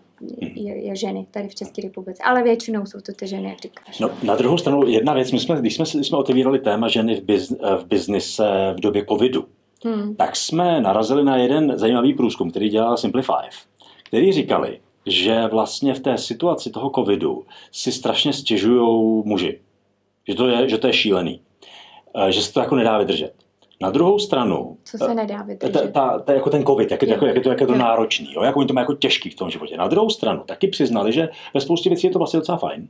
[0.40, 2.22] je, je ženy tady v České republice.
[2.22, 3.98] Ale většinou jsou to ty ženy, jak říkáš.
[3.98, 7.20] No, na druhou stranu jedna věc, my jsme, když, jsme, když jsme otevírali téma ženy
[7.20, 9.44] v, biz, v biznise v době covidu,
[9.84, 10.16] hmm.
[10.16, 13.48] tak jsme narazili na jeden zajímavý průzkum, který dělal Simplify,
[14.04, 19.60] který říkali, že vlastně v té situaci toho covidu si strašně stěžují muži.
[20.28, 21.40] Že to je, že to je šílený.
[22.14, 23.32] Eh, že se to jako nedá vydržet.
[23.80, 24.76] Na druhou stranu...
[24.84, 25.72] Co se nedá vydržet?
[25.72, 27.74] Ta, ta, ta, jako ten covid, jak, je, jako, jak je to, jak je to
[27.74, 28.42] náročný, jo?
[28.42, 29.76] jak oni to mají jako těžký v tom životě.
[29.76, 32.88] Na druhou stranu taky přiznali, že ve spoustě věcí je to vlastně docela fajn.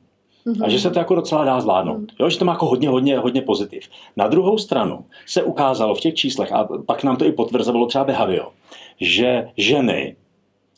[0.48, 0.64] Mm-hmm.
[0.64, 2.00] A že se to jako docela dá zvládnout.
[2.00, 2.14] Mm-hmm.
[2.20, 3.88] Jo, že to má jako hodně, hodně, hodně pozitiv.
[4.16, 8.04] Na druhou stranu se ukázalo v těch číslech, a pak nám to i potvrzovalo třeba
[8.04, 8.52] Behavio,
[9.00, 10.16] že ženy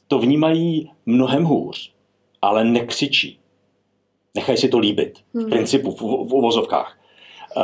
[0.09, 1.93] to vnímají mnohem hůř,
[2.43, 3.39] ale nekřičí.
[4.35, 5.19] Nechají si to líbit.
[5.19, 5.51] V mm-hmm.
[5.51, 6.99] principu, v, v uvozovkách.
[7.57, 7.63] Uh,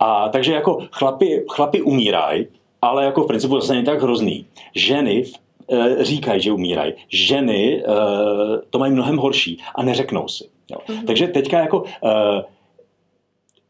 [0.00, 2.46] a takže jako chlapi, chlapi umírají,
[2.82, 4.46] ale jako v principu zase není tak hrozný.
[4.74, 5.24] Ženy
[5.66, 6.92] uh, říkají, že umírají.
[7.08, 7.94] Ženy uh,
[8.70, 10.53] to mají mnohem horší a neřeknou si.
[10.70, 10.78] Jo.
[10.86, 11.06] Mm-hmm.
[11.06, 11.80] Takže teďka jako...
[11.80, 12.40] Uh,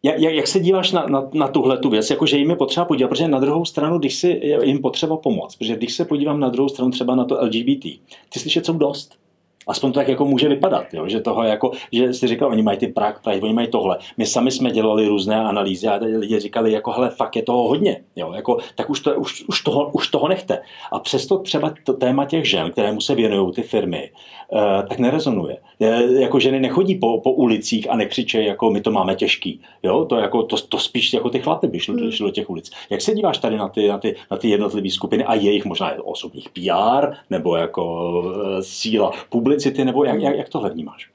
[0.03, 2.87] jak, jak se díváš na, na, na tuhle tu věc, jako že jim je potřeba
[2.87, 6.49] podívat, protože na druhou stranu, když si jim potřeba pomoct, protože když se podívám na
[6.49, 7.83] druhou stranu třeba na to LGBT,
[8.29, 9.19] ty slyšet jsou dost.
[9.67, 11.09] Aspoň to tak jako může vypadat, jo?
[11.09, 13.99] že toho jako, že si říkal, oni mají ty Prague Pride, oni mají tohle.
[14.17, 18.01] My sami jsme dělali různé analýzy a lidi říkali, jako hele, fakt je toho hodně,
[18.17, 18.33] jo?
[18.33, 20.59] Jako, tak už, to, už, už, toho, už toho nechte.
[20.93, 24.11] A přesto třeba to téma těch žen, kterému se věnují ty firmy,
[24.53, 25.57] uh, tak nerezonuje.
[25.81, 29.61] Je, jako ženy nechodí po, po ulicích a nekřičejí, jako my to máme těžký.
[29.83, 30.05] Jo?
[30.05, 32.11] To, jako, to, to spíš jako ty chlapy by šlo, hmm.
[32.11, 32.71] šlo do těch ulic.
[32.91, 35.93] Jak se díváš tady na ty, na ty, na ty jednotlivé skupiny a jejich možná
[36.05, 41.11] osobních PR nebo jako uh, síla publiky publicity, nebo jak, jak, jak tohle vnímáš?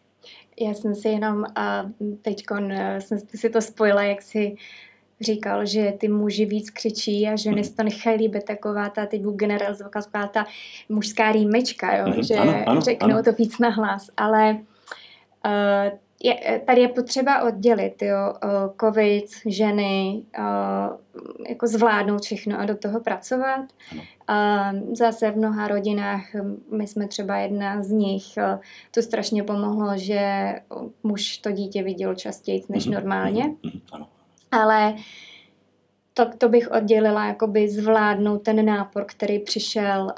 [0.61, 1.45] Já jsem si jenom
[2.21, 2.43] teď
[2.99, 4.55] jsem si to spojila, jak si
[5.21, 9.21] říkal, že ty muži víc křičí a ženy si to nechají líbit taková ta, teď
[9.21, 10.45] budu generalizovat, taková ta
[10.89, 13.23] mužská rýmečka, jo, mm-hmm, že ano, ano, řeknou ano.
[13.23, 14.51] to víc na hlas, ale
[15.45, 18.33] uh, je, tady je potřeba oddělit, jo,
[18.81, 20.23] covid, ženy,
[21.49, 23.65] jako zvládnout všechno a do toho pracovat.
[24.93, 26.23] Zase v mnoha rodinách,
[26.71, 28.25] my jsme třeba jedna z nich,
[28.91, 30.53] to strašně pomohlo, že
[31.03, 33.43] muž to dítě viděl častěji než mhm, normálně.
[33.43, 33.57] Mhm,
[33.93, 34.05] mhm,
[34.51, 34.95] Ale
[36.13, 40.13] to, to bych oddělila, jakoby zvládnout ten nápor, který přišel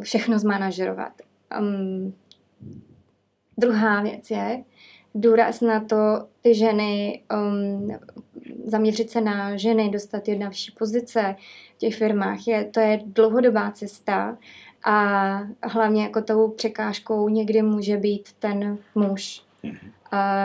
[0.00, 1.12] všechno zmanažerovat.
[1.60, 2.14] Um,
[3.58, 4.64] druhá věc je,
[5.14, 7.98] důraz na to, ty ženy, um,
[8.64, 11.36] zaměřit se na ženy, dostat je na vyšší pozice
[11.74, 14.38] v těch firmách, je, to je dlouhodobá cesta
[14.84, 19.42] a hlavně jako tou překážkou někdy může být ten muž.
[20.10, 20.36] A,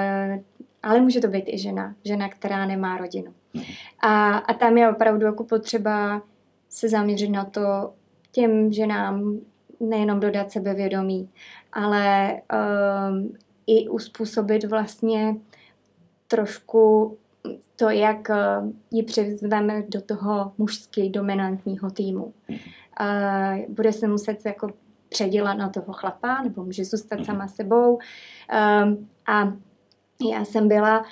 [0.83, 3.33] ale může to být i žena, žena, která nemá rodinu.
[4.01, 6.21] A, a tam je opravdu jako potřeba
[6.69, 7.93] se zaměřit na to
[8.31, 9.39] těm ženám
[9.79, 11.29] nejenom dodat sebevědomí,
[11.73, 12.33] ale
[13.09, 13.37] um,
[13.67, 15.35] i uspůsobit vlastně
[16.27, 17.17] trošku
[17.75, 18.35] to, jak eh,
[18.91, 22.33] ji přizveme do toho mužsky dominantního týmu.
[22.99, 24.69] Uh, bude se muset jako
[25.09, 27.93] předělat na toho chlapa, nebo může zůstat sama sebou.
[27.95, 29.53] Um, a
[30.31, 31.05] já jsem byla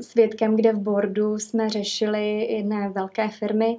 [0.00, 3.76] svědkem, kde v bordu jsme řešili jedné velké firmy,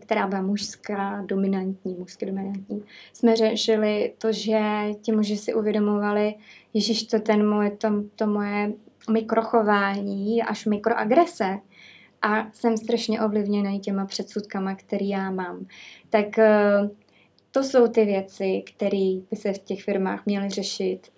[0.00, 2.84] která byla mužská, dominantní, mužsky dominantní.
[3.12, 4.60] Jsme řešili to, že
[5.02, 6.34] ti muži si uvědomovali,
[6.74, 8.72] Ježíš, to, ten moje, to, to moje
[9.10, 11.58] mikrochování až mikroagrese
[12.22, 15.66] a jsem strašně ovlivněný těma předsudkama, který já mám.
[16.10, 16.90] Tak uh,
[17.50, 21.08] to jsou ty věci, které by se v těch firmách měly řešit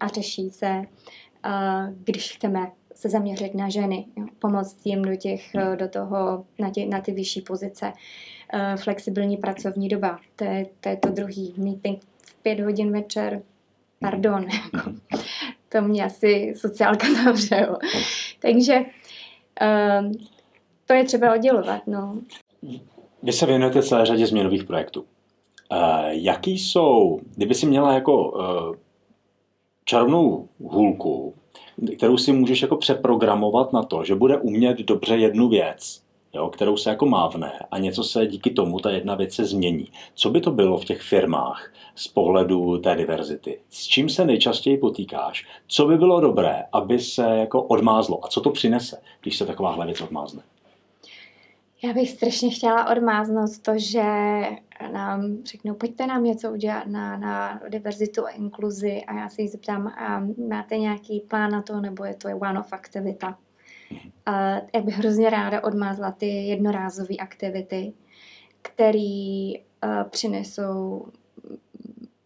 [0.00, 0.82] a řeší se,
[2.04, 5.76] když chceme se zaměřit na ženy, jo, pomoct jim do, těch, hmm.
[5.76, 7.92] do toho, na, tě, na ty vyšší pozice.
[8.54, 11.54] Uh, flexibilní pracovní doba, to je, to je to druhý.
[11.56, 13.42] Meeting v pět hodin večer,
[13.98, 14.90] pardon, jako,
[15.68, 17.76] to mě asi sociálka zavře, jo.
[18.42, 20.12] Takže uh,
[20.86, 22.20] to je třeba oddělovat, no.
[23.22, 25.00] Vy se věnujete celé řadě změnových projektů.
[25.00, 25.78] Uh,
[26.08, 28.76] jaký jsou, kdyby si měla jako uh,
[29.84, 31.34] čarovnou hůlku,
[31.96, 36.02] kterou si můžeš jako přeprogramovat na to, že bude umět dobře jednu věc,
[36.34, 39.88] jo, kterou se jako mávne a něco se díky tomu, ta jedna věc se změní.
[40.14, 43.58] Co by to bylo v těch firmách z pohledu té diverzity?
[43.70, 45.46] S čím se nejčastěji potýkáš?
[45.68, 48.24] Co by bylo dobré, aby se jako odmázlo?
[48.24, 50.42] A co to přinese, když se takováhle věc odmázne?
[51.84, 54.02] Já bych strašně chtěla odmáznout to, že
[54.92, 59.48] nám řeknou, pojďte nám něco udělat na, na diverzitu a inkluzi a já se jí
[59.48, 63.38] zeptám, a máte nějaký plán na to, nebo je to one-off aktivita?
[64.26, 67.92] A já bych hrozně ráda odmázla ty jednorázové aktivity,
[68.62, 69.52] které
[69.84, 71.06] uh, přinesou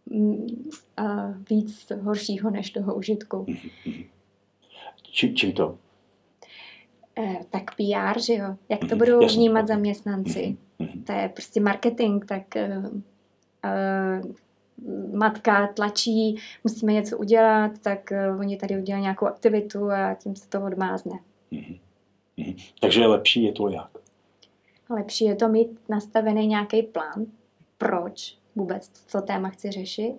[0.05, 0.47] uh,
[1.49, 3.45] víc horšího než toho užitku.
[5.03, 5.77] Čím, čím to?
[7.19, 8.55] Uh, tak PR, že jo?
[8.69, 8.97] Jak to mhm.
[8.97, 9.37] budou Jasně.
[9.37, 10.57] vnímat zaměstnanci?
[10.79, 11.03] Mhm.
[11.03, 14.31] To je prostě marketing, tak uh, uh,
[15.15, 20.49] matka tlačí, musíme něco udělat, tak uh, oni tady udělají nějakou aktivitu a tím se
[20.49, 21.19] to odmázne.
[22.81, 23.89] Takže lepší je to jak?
[24.89, 27.25] Lepší je to mít nastavený nějaký plán,
[27.77, 30.15] proč vůbec to téma chci řešit,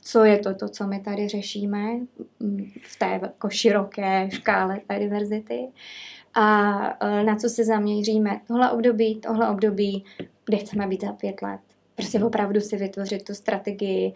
[0.00, 1.92] co je to, to co my tady řešíme
[2.40, 5.68] mm, v té jako široké škále té diverzity
[6.38, 10.04] a e, na co se zaměříme tohle období, tohle období,
[10.44, 11.60] kde chceme být za pět let.
[11.94, 14.12] Prostě opravdu si vytvořit tu strategii,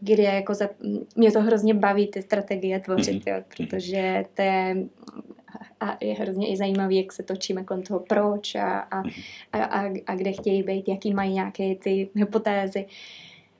[0.00, 0.68] kde jako za,
[1.16, 3.36] mě to hrozně baví ty strategie tvořit, mm-hmm.
[3.36, 4.76] jo, protože to je
[5.80, 9.02] a je hrozně i zajímavý, jak se točíme kolem toho proč a, a,
[9.52, 12.86] a, a, a kde chtějí být, jaký mají nějaké ty hypotézy.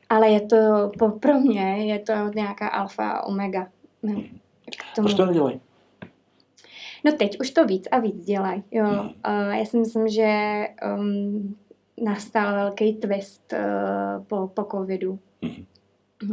[0.08, 0.90] Ale je to,
[1.20, 3.68] pro mě je to nějaká alfa a omega.
[4.94, 5.60] Proč to nedělají?
[7.06, 8.62] No teď už to víc a víc dělají.
[8.70, 8.84] Jo.
[8.84, 9.00] Hmm.
[9.00, 10.64] Uh, já si myslím, že
[10.96, 11.56] um,
[12.02, 15.18] nastal velký twist uh, po, po covidu.
[15.42, 15.66] Hmm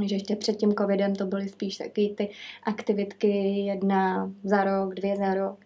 [0.06, 2.30] že ještě před tím covidem to byly spíš taky ty
[2.64, 5.60] aktivitky jedna za rok, dvě za rok,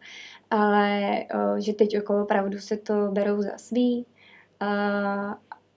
[0.52, 1.12] ale
[1.58, 4.06] že teď jako opravdu se to berou za svý.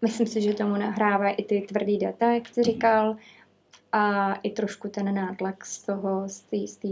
[0.03, 3.17] Myslím si, že tomu nahrává i ty tvrdý data, jak jsi říkal,
[3.93, 6.89] a i trošku ten nátlak z toho, z té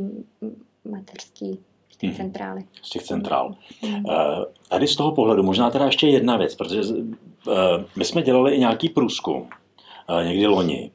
[0.84, 1.61] mateřský
[1.99, 2.16] z těch mhm.
[2.16, 2.64] centrály.
[2.82, 3.55] Z těch centrál.
[3.82, 4.05] Mm.
[4.68, 8.59] Tady z toho pohledu možná teda ještě jedna věc, protože eh, my jsme dělali i
[8.59, 9.49] nějaký průzkum
[10.20, 10.90] eh, někdy loni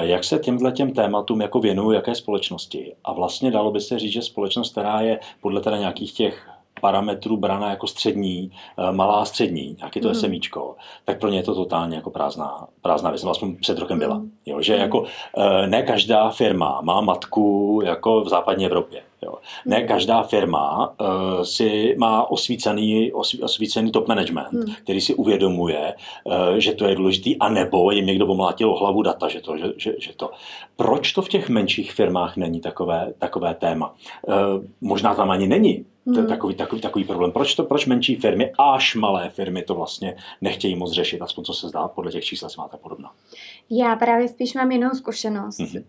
[0.00, 2.94] jak se těmhle těm tématům jako věnují jaké společnosti?
[3.04, 6.48] A vlastně dalo by se říct, že společnost, která je podle teda nějakých těch
[6.80, 8.50] parametrů brana jako střední,
[8.90, 10.14] malá střední, nějaký to mm.
[10.14, 13.22] SMIčko, tak pro ně je to totálně jako prázdná, prázdná věc.
[13.22, 14.18] Vlastně před rokem byla.
[14.18, 14.30] Mm.
[14.46, 14.80] Jo, že mm.
[14.80, 15.04] jako
[15.38, 19.02] eh, ne každá firma má matku jako v západní Evropě.
[19.22, 19.34] Jo.
[19.66, 19.88] Ne hmm.
[19.88, 23.12] každá firma uh, si má osvícený,
[23.42, 24.74] osvícený top management, hmm.
[24.82, 25.94] který si uvědomuje,
[26.24, 29.94] uh, že to je důležitý, anebo jim někdo pomlátil hlavu data, že to, že, že,
[29.98, 30.30] že to.
[30.76, 33.94] Proč to v těch menších firmách není takové, takové téma?
[34.28, 34.34] Uh,
[34.80, 36.26] možná tam ani není Hmm.
[36.26, 37.32] Takový, takový, takový problém.
[37.32, 41.54] Proč, to, proč menší firmy, až malé firmy to vlastně nechtějí moc řešit, aspoň co
[41.54, 43.12] se zdá, podle těch čísel se máte podobná?
[43.70, 45.58] Já právě spíš mám jinou zkušenost.
[45.58, 45.82] Hmm.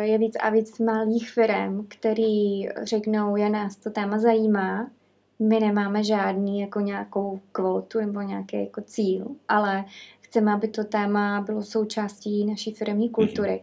[0.00, 4.90] Je víc a víc malých firm, který řeknou, je nás to téma zajímá,
[5.38, 9.84] my nemáme žádný jako nějakou kvotu nebo nějaký jako cíl, ale
[10.20, 13.62] chceme, aby to téma bylo součástí naší firmní kultury.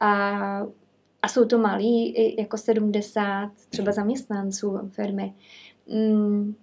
[0.00, 0.32] A
[1.28, 5.34] a jsou to malí, jako 70 třeba zaměstnanců firmy.
[5.88, 6.54] Mm,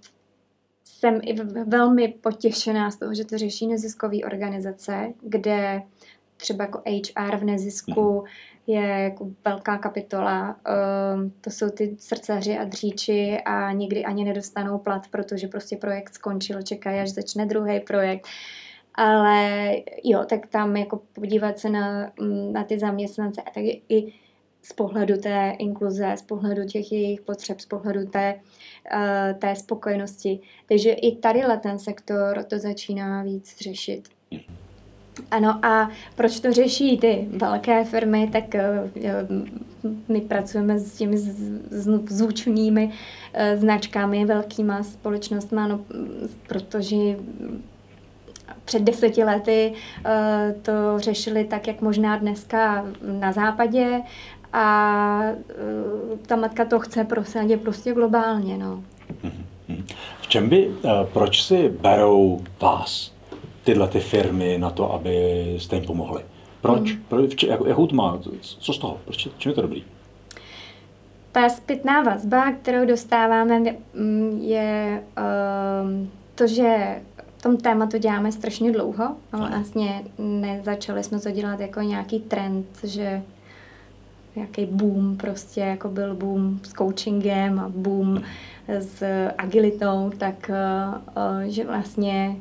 [0.84, 1.34] jsem i
[1.66, 5.82] velmi potěšená z toho, že to řeší neziskové organizace, kde
[6.38, 8.26] třeba jako HR v nezisku mm.
[8.76, 10.58] je jako velká kapitola.
[11.16, 16.14] Um, to jsou ty srdcaři a dříči a nikdy ani nedostanou plat, protože prostě projekt
[16.14, 18.28] skončil, čekají, až začne druhý projekt.
[18.96, 19.72] Ale
[20.04, 24.14] jo, tak tam jako podívat se na, mm, na ty zaměstnance a tak i
[24.66, 30.40] z pohledu té inkluze, z pohledu těch jejich potřeb, z pohledu té, uh, té spokojenosti.
[30.70, 34.10] Takže i tady ten sektor to začíná víc řešit.
[35.32, 38.62] Ano a proč to řeší ty velké firmy, tak uh,
[40.08, 41.18] my pracujeme s těmi
[42.10, 42.92] zvučnými
[43.56, 45.86] značkami, velkýma společnostmi, no,
[46.48, 46.96] protože
[48.66, 49.74] před deseti lety
[50.62, 54.02] to řešili tak, jak možná dneska na západě
[54.56, 55.20] a
[56.12, 58.58] uh, ta matka to chce prosadit prostě globálně.
[58.58, 58.84] No.
[60.22, 63.14] V čem by, uh, proč si berou vás
[63.64, 66.24] tyhle ty firmy na to, aby jste jim pomohli?
[66.62, 66.92] Proč?
[66.92, 67.04] Hmm.
[67.08, 68.20] proč jak, jakou to má?
[68.42, 68.98] Co z toho?
[69.06, 69.84] Proč, čím je to dobrý?
[71.32, 73.64] Ta zpětná vazba, kterou dostáváme,
[74.40, 75.04] je
[75.84, 77.02] um, to, že
[77.38, 82.66] v tom tématu děláme strašně dlouho, ale vlastně nezačali jsme to dělat jako nějaký trend,
[82.84, 83.22] že
[84.36, 88.22] nějaký boom, prostě jako byl boom s coachingem a boom
[88.68, 89.04] s
[89.38, 90.52] agilitou, tak
[91.18, 92.36] uh, že vlastně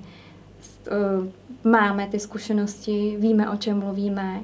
[0.91, 1.27] uh,
[1.73, 4.41] máme ty zkušenosti, víme, o čem mluvíme,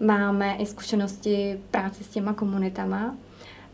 [0.00, 3.16] máme i zkušenosti práce s těma komunitama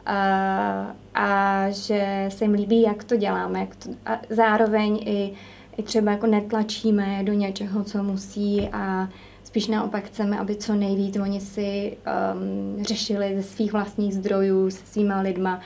[0.06, 3.60] a, a že se jim líbí, jak to děláme.
[3.60, 5.32] Jak to, a zároveň i,
[5.76, 9.08] i třeba jako netlačíme do něčeho, co musí a
[9.50, 11.96] Spíš naopak chceme, aby co nejvíc oni si
[12.34, 15.60] um, řešili ze svých vlastních zdrojů, se svýma lidma.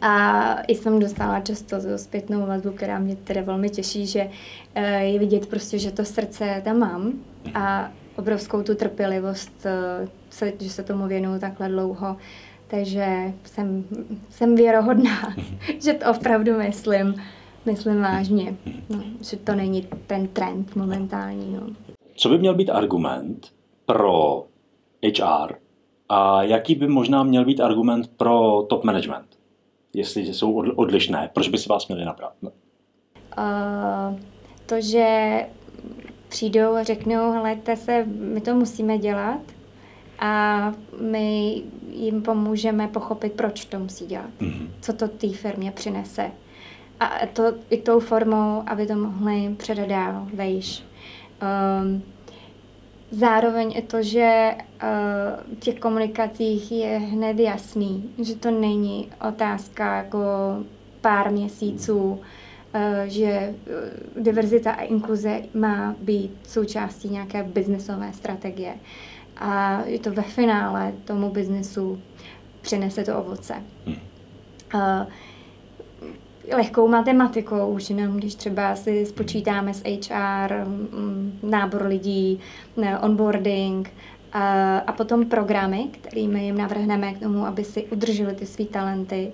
[0.00, 5.18] A i jsem dostala často zpětnou vazbu, která mě teda velmi těší, že uh, je
[5.18, 7.12] vidět prostě, že to srdce tam mám
[7.54, 9.66] a obrovskou tu trpělivost,
[10.30, 12.16] se, že se tomu věnuju takhle dlouho.
[12.66, 13.84] Takže jsem,
[14.30, 15.34] jsem věrohodná,
[15.82, 17.14] že to opravdu myslím,
[17.66, 18.54] myslím vážně,
[18.88, 21.52] no, že to není ten trend momentální.
[21.60, 21.88] No.
[22.18, 23.52] Co by měl být argument
[23.86, 24.44] pro
[25.04, 25.54] HR
[26.08, 29.26] a jaký by možná měl být argument pro top management?
[29.94, 32.32] Jestli jsou odlišné, proč by si vás měli nabrat?
[32.42, 32.50] Uh,
[34.66, 35.38] to, že
[36.28, 39.40] přijdou a řeknou, helejte se, my to musíme dělat
[40.18, 44.68] a my jim pomůžeme pochopit, proč to musí dělat, mm-hmm.
[44.80, 46.30] co to té firmě přinese.
[47.00, 50.87] A to i tou formou, aby to mohli předat dál, vejš.
[51.42, 52.02] Um,
[53.10, 59.96] zároveň i to, že uh, v těch komunikacích je hned jasný, že to není otázka
[59.96, 60.18] jako
[61.00, 62.20] pár měsíců, uh,
[63.06, 63.54] že
[64.16, 68.74] uh, diverzita a inkluze má být součástí nějaké biznesové strategie.
[69.36, 72.00] A je to ve finále tomu biznesu
[72.60, 73.54] přinese to ovoce.
[74.74, 75.06] Uh,
[76.56, 80.66] lehkou matematikou, už jenom když třeba si spočítáme s HR,
[81.42, 82.40] nábor lidí,
[83.02, 83.90] onboarding
[84.32, 89.32] a, a potom programy, kterými jim navrhneme k tomu, aby si udrželi ty své talenty,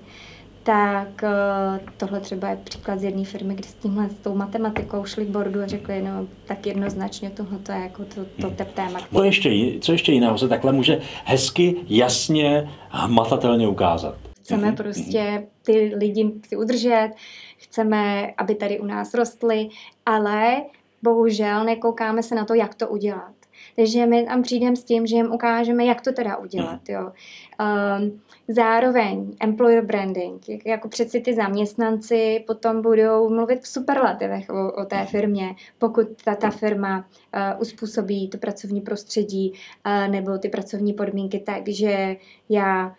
[0.65, 5.05] tak eh, tohle třeba je příklad z jedné firmy, kdy s tímhle s tou matematikou
[5.05, 8.57] šli k bordu a řekli, no tak jednoznačně tohle je jako to, to hmm.
[8.75, 8.99] téma.
[9.15, 9.51] Co ještě,
[9.81, 14.15] co ještě jiného se takhle může hezky, jasně, hmatatelně ukázat?
[14.45, 14.77] Chceme mm-hmm.
[14.77, 17.11] prostě ty lidi si udržet,
[17.57, 19.69] chceme, aby tady u nás rostly,
[20.07, 20.63] ale
[21.03, 23.33] bohužel nekoukáme se na to, jak to udělat.
[23.77, 26.81] Takže my tam přijdeme s tím, že jim ukážeme, jak to teda udělat.
[26.89, 26.97] Mhm.
[26.97, 27.13] Jo.
[27.61, 34.85] Um, zároveň employer branding, jako přeci ty zaměstnanci potom budou mluvit v superlativech o, o
[34.85, 35.07] té mhm.
[35.07, 41.39] firmě, pokud ta, ta firma uh, uspůsobí to pracovní prostředí uh, nebo ty pracovní podmínky
[41.39, 42.17] tak, že
[42.49, 42.95] já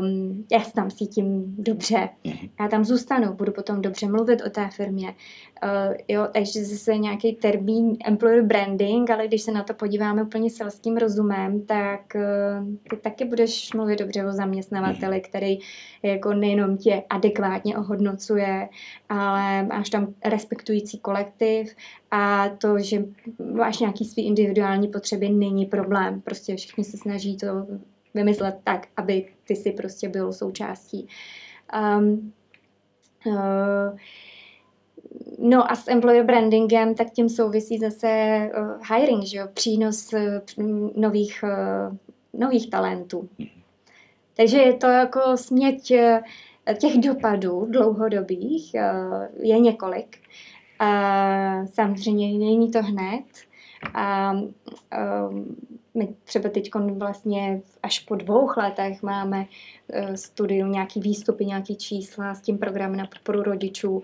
[0.00, 2.50] um, já se tam cítím dobře, mm-hmm.
[2.60, 5.14] já tam zůstanu, budu potom dobře mluvit o té firmě.
[5.64, 10.50] Uh, jo, takže zase nějaký termín employer branding, ale když se na to podíváme úplně
[10.50, 15.28] selským rozumem, tak uh, ty taky budeš mluvit dobře o zaměstnavateli, mm-hmm.
[15.28, 15.58] který
[16.02, 18.68] jako nejenom tě adekvátně ohodnocuje,
[19.08, 21.74] ale máš tam respektující kolektiv
[22.10, 23.04] a to, že
[23.54, 26.20] máš nějaký svý individuální potřeby, není problém.
[26.20, 27.66] Prostě všichni se snaží to
[28.18, 31.08] vymyslet tak, aby ty si prostě byl součástí.
[31.98, 32.32] Um,
[33.26, 33.98] uh,
[35.38, 38.10] No a s employer brandingem, tak tím souvisí zase
[38.58, 39.46] uh, hiring, že jo?
[39.54, 40.20] přínos uh,
[40.96, 41.96] nových, uh,
[42.40, 43.28] nových talentů.
[44.36, 50.16] Takže je to jako směť uh, těch dopadů dlouhodobých, uh, je několik.
[50.82, 53.24] Uh, samozřejmě není to hned,
[53.94, 55.56] A um,
[55.98, 62.34] my třeba teď vlastně až po dvou letech máme uh, studium, nějaký výstupy, nějaký čísla
[62.34, 64.02] s tím programem na podporu rodičů.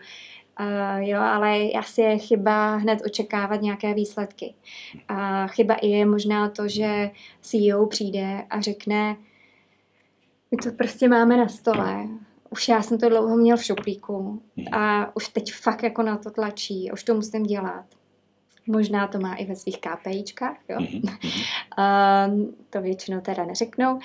[0.60, 4.54] Uh, jo, ale asi je chyba hned očekávat nějaké výsledky.
[5.08, 9.16] A chyba i je možná to, že CEO přijde a řekne,
[10.50, 12.08] my to prostě máme na stole,
[12.50, 14.42] už já jsem to dlouho měl v šuplíku
[14.72, 17.84] a už teď fakt jako na to tlačí, už to musím dělat.
[18.66, 20.78] Možná to má i ve svých KPIčkách, jo?
[20.78, 23.98] um, to většinou teda neřeknou.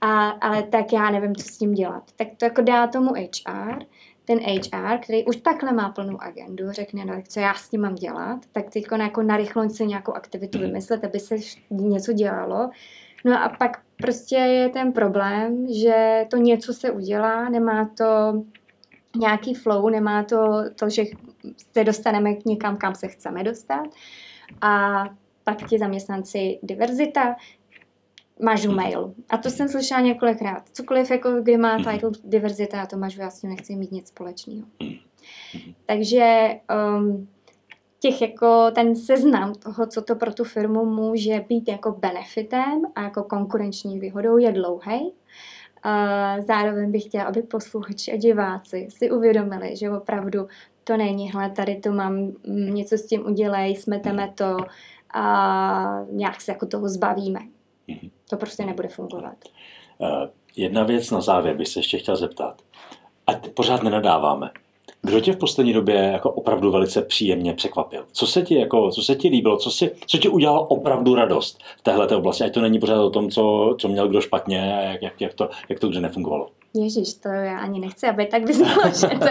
[0.00, 2.02] A, ale tak já nevím, co s tím dělat.
[2.16, 3.84] Tak to jako dá tomu HR,
[4.24, 7.94] ten HR, který už takhle má plnou agendu, řekne, no, co já s tím mám
[7.94, 10.66] dělat, tak teď jako narychlo se nějakou aktivitu mhm.
[10.66, 11.36] vymyslet, aby se
[11.70, 12.70] něco dělalo.
[13.24, 18.04] No a pak prostě je ten problém, že to něco se udělá, nemá to
[19.16, 21.02] nějaký flow, nemá to, to že
[21.72, 23.86] se dostaneme k někam, kam se chceme dostat.
[24.60, 25.04] A
[25.44, 27.36] pak ti zaměstnanci diverzita,
[28.42, 29.14] mažu mail.
[29.30, 30.62] A to jsem slyšela několikrát.
[30.72, 34.08] Cokoliv, jako kdy má title diverzita, já to mažu, já s tím nechci mít nic
[34.08, 34.66] společného.
[35.86, 36.48] Takže
[36.98, 37.28] um,
[38.00, 43.02] těch jako ten seznam toho, co to pro tu firmu může být jako benefitem a
[43.02, 45.12] jako konkurenční výhodou je dlouhý.
[46.46, 50.48] Zároveň bych chtěla, aby posluchači a diváci si uvědomili, že opravdu
[50.90, 52.14] to není, hle, tady to mám,
[52.46, 54.56] mm, něco s tím udělej, smeteme to
[55.14, 57.40] a nějak se jako toho zbavíme.
[57.88, 58.10] Mhm.
[58.30, 59.36] To prostě nebude fungovat.
[59.98, 60.08] Uh,
[60.56, 62.62] jedna věc na závěr bych se ještě chtěl zeptat.
[63.26, 64.50] A pořád nenadáváme.
[65.02, 68.06] Kdo tě v poslední době jako opravdu velice příjemně překvapil?
[68.12, 69.56] Co se ti, jako, co se ti líbilo?
[69.56, 72.44] Co, si, co ti udělalo opravdu radost v téhle oblasti?
[72.44, 75.34] Ať to není pořád o tom, co, co měl kdo špatně a jak, jak, jak,
[75.34, 76.48] to, jak to kde nefungovalo.
[76.74, 79.26] Ježíš, to já ani nechci, aby tak vyznělo, že to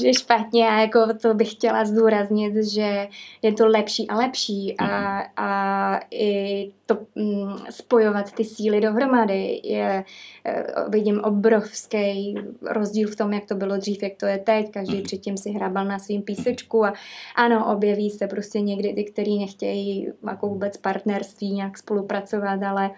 [0.00, 3.08] že je špatně a jako to bych chtěla zdůraznit, že
[3.42, 5.26] je to lepší a lepší a, mhm.
[5.36, 10.04] a i to mm, spojovat ty síly dohromady je,
[10.44, 12.34] e, vidím obrovský
[12.66, 15.02] rozdíl v tom, jak to bylo dřív, jak to je teď, každý mhm.
[15.02, 16.94] předtím si hrabal na svým písečku a
[17.36, 22.90] ano, objeví se prostě někdy ty, kteří nechtějí jako vůbec partnerství nějak spolupracovat, ale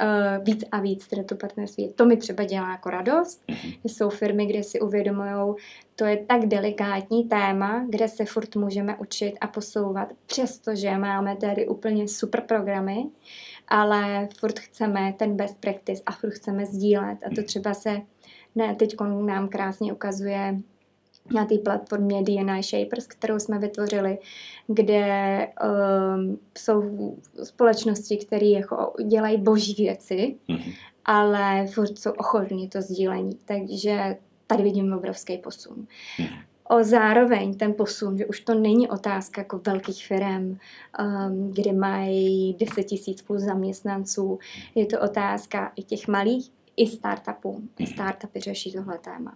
[0.00, 1.92] uh, víc a víc teda to partnerství.
[1.92, 3.42] To mi třeba dělá jako radost.
[3.48, 3.78] Mm-hmm.
[3.84, 5.54] Jsou firmy, kde si uvědomují,
[5.96, 11.68] to je tak delikátní téma, kde se furt můžeme učit a posouvat, přestože máme tady
[11.68, 13.06] úplně super programy,
[13.68, 17.18] ale furt chceme ten best practice a furt chceme sdílet.
[17.26, 18.00] A to třeba se
[18.54, 20.60] ne, teď nám krásně ukazuje
[21.34, 24.18] na té platformě DNA Shapers, kterou jsme vytvořili,
[24.66, 25.46] kde
[26.16, 26.82] um, jsou
[27.42, 30.74] společnosti, které jako dělají boží věci, mm-hmm.
[31.04, 33.38] ale furt jsou ochotní to sdílení.
[33.44, 34.16] Takže
[34.46, 35.86] tady vidím obrovský posun.
[36.18, 36.42] Mm-hmm.
[36.70, 42.54] O zároveň ten posun, že už to není otázka jako velkých firm, um, kde mají
[42.54, 44.38] 10 tisíc plus zaměstnanců.
[44.74, 47.62] Je to otázka i těch malých, i startupů.
[47.78, 47.92] I mhm.
[47.92, 49.34] startupy řeší tohle téma.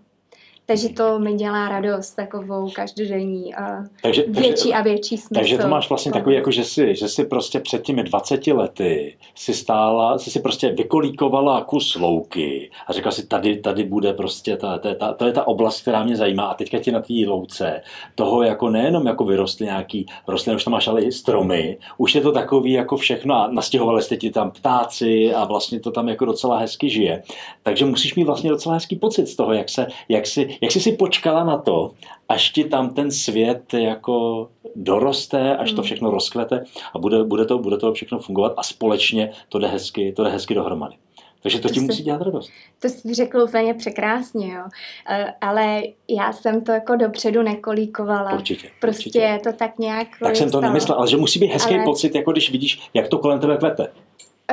[0.67, 5.35] Takže to mi dělá radost takovou každodenní a takže, větší takže, a větší smysl.
[5.35, 9.17] Takže to máš vlastně takový, jako že si, že si prostě před těmi 20 lety
[9.35, 14.57] si stála, si si prostě vykolíkovala kus louky a řekla si, tady, tady bude prostě,
[14.57, 17.15] ta, ta, ta, to je ta oblast, která mě zajímá a teďka ti na té
[17.27, 17.83] louce
[18.15, 22.21] toho jako nejenom jako vyrostly nějaký rostliny, už tam máš ale i stromy, už je
[22.21, 26.25] to takový jako všechno a nastěhovali jste ti tam ptáci a vlastně to tam jako
[26.25, 27.23] docela hezky žije.
[27.62, 30.81] Takže musíš mít vlastně docela hezký pocit z toho, jak se, jak si, jak jsi
[30.81, 31.91] si počkala na to,
[32.29, 35.85] až ti tam ten svět jako doroste, až to hmm.
[35.85, 40.13] všechno rozkvete a bude, bude, to, bude to všechno fungovat a společně to jde hezky,
[40.13, 40.95] to jde hezky dohromady.
[41.45, 42.51] Takže to, to ti musí dělat radost.
[42.81, 44.63] To jsi řekl úplně překrásně, jo.
[45.11, 48.33] Eh, ale já jsem to jako dopředu nekolíkovala.
[48.33, 48.69] Určitě.
[48.81, 49.41] Prostě určitě.
[49.45, 51.85] to tak nějak Tak jsem to nemyslel, ale že musí být hezký ale...
[51.85, 53.89] pocit, jako když vidíš, jak to kolem tebe kvete.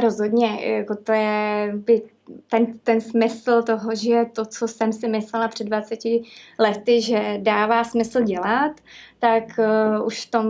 [0.02, 2.02] Rozhodně, jako to je by
[2.48, 6.00] ten, ten smysl toho, že to, co jsem si myslela před 20
[6.60, 8.72] lety, že dává smysl dělat,
[9.20, 10.46] tak uh, už v tom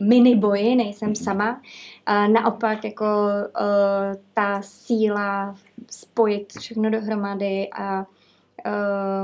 [0.00, 1.62] mini boji nejsem sama.
[2.06, 5.56] A naopak jako uh, ta síla
[5.90, 8.06] spojit všechno dohromady a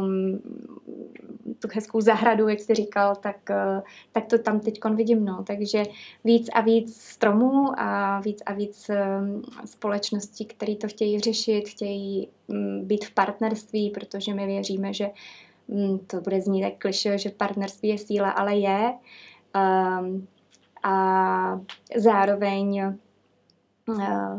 [0.01, 0.41] um,
[1.55, 3.83] tu hezkou zahradu, jak jsi říkal, tak, uh,
[4.13, 5.25] tak to tam teď vidím.
[5.25, 5.45] No.
[5.47, 5.83] Takže
[6.25, 12.29] víc a víc stromů a víc a víc um, společností, které to chtějí řešit, chtějí
[12.47, 15.11] um, být v partnerství, protože my věříme, že
[15.67, 18.93] um, to bude znít tak kliše, že partnerství je síla, ale je.
[20.01, 20.27] Um,
[20.83, 21.61] a
[21.97, 23.08] zároveň Eh,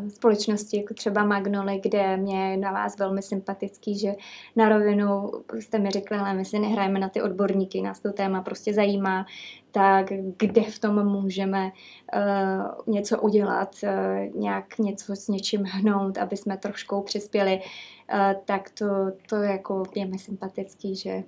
[0.10, 4.16] společnosti, jako třeba Magnoli, kde mě na vás velmi sympatický, že
[4.56, 8.42] na rovinu jste mi řekli, ale my si nehrajeme na ty odborníky, nás to téma
[8.42, 9.26] prostě zajímá,
[9.72, 10.06] tak
[10.38, 11.72] kde v tom můžeme
[12.16, 18.70] uh, něco udělat, uh, nějak něco s něčím hnout, aby jsme trošku přispěli, uh, tak
[18.70, 18.86] to,
[19.30, 21.24] to jako je mi sympatický, že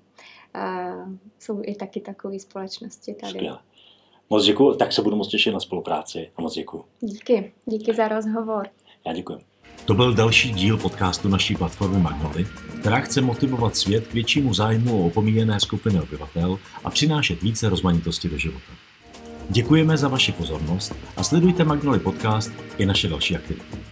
[0.55, 3.33] uh, jsou i taky takové společnosti tady.
[3.33, 3.59] Skvěle.
[4.31, 6.83] Moc děkuji, tak se budu moc těšit na spolupráci a moc děkuji.
[7.01, 8.67] Díky, díky za rozhovor.
[9.07, 9.39] Já děkuji.
[9.85, 12.47] To byl další díl podcastu naší platformy Magnoli,
[12.79, 18.29] která chce motivovat svět k většímu zájmu o opomíjené skupiny obyvatel a přinášet více rozmanitosti
[18.29, 18.71] do života.
[19.49, 23.90] Děkujeme za vaši pozornost a sledujte Magnoli podcast i naše další aktivity.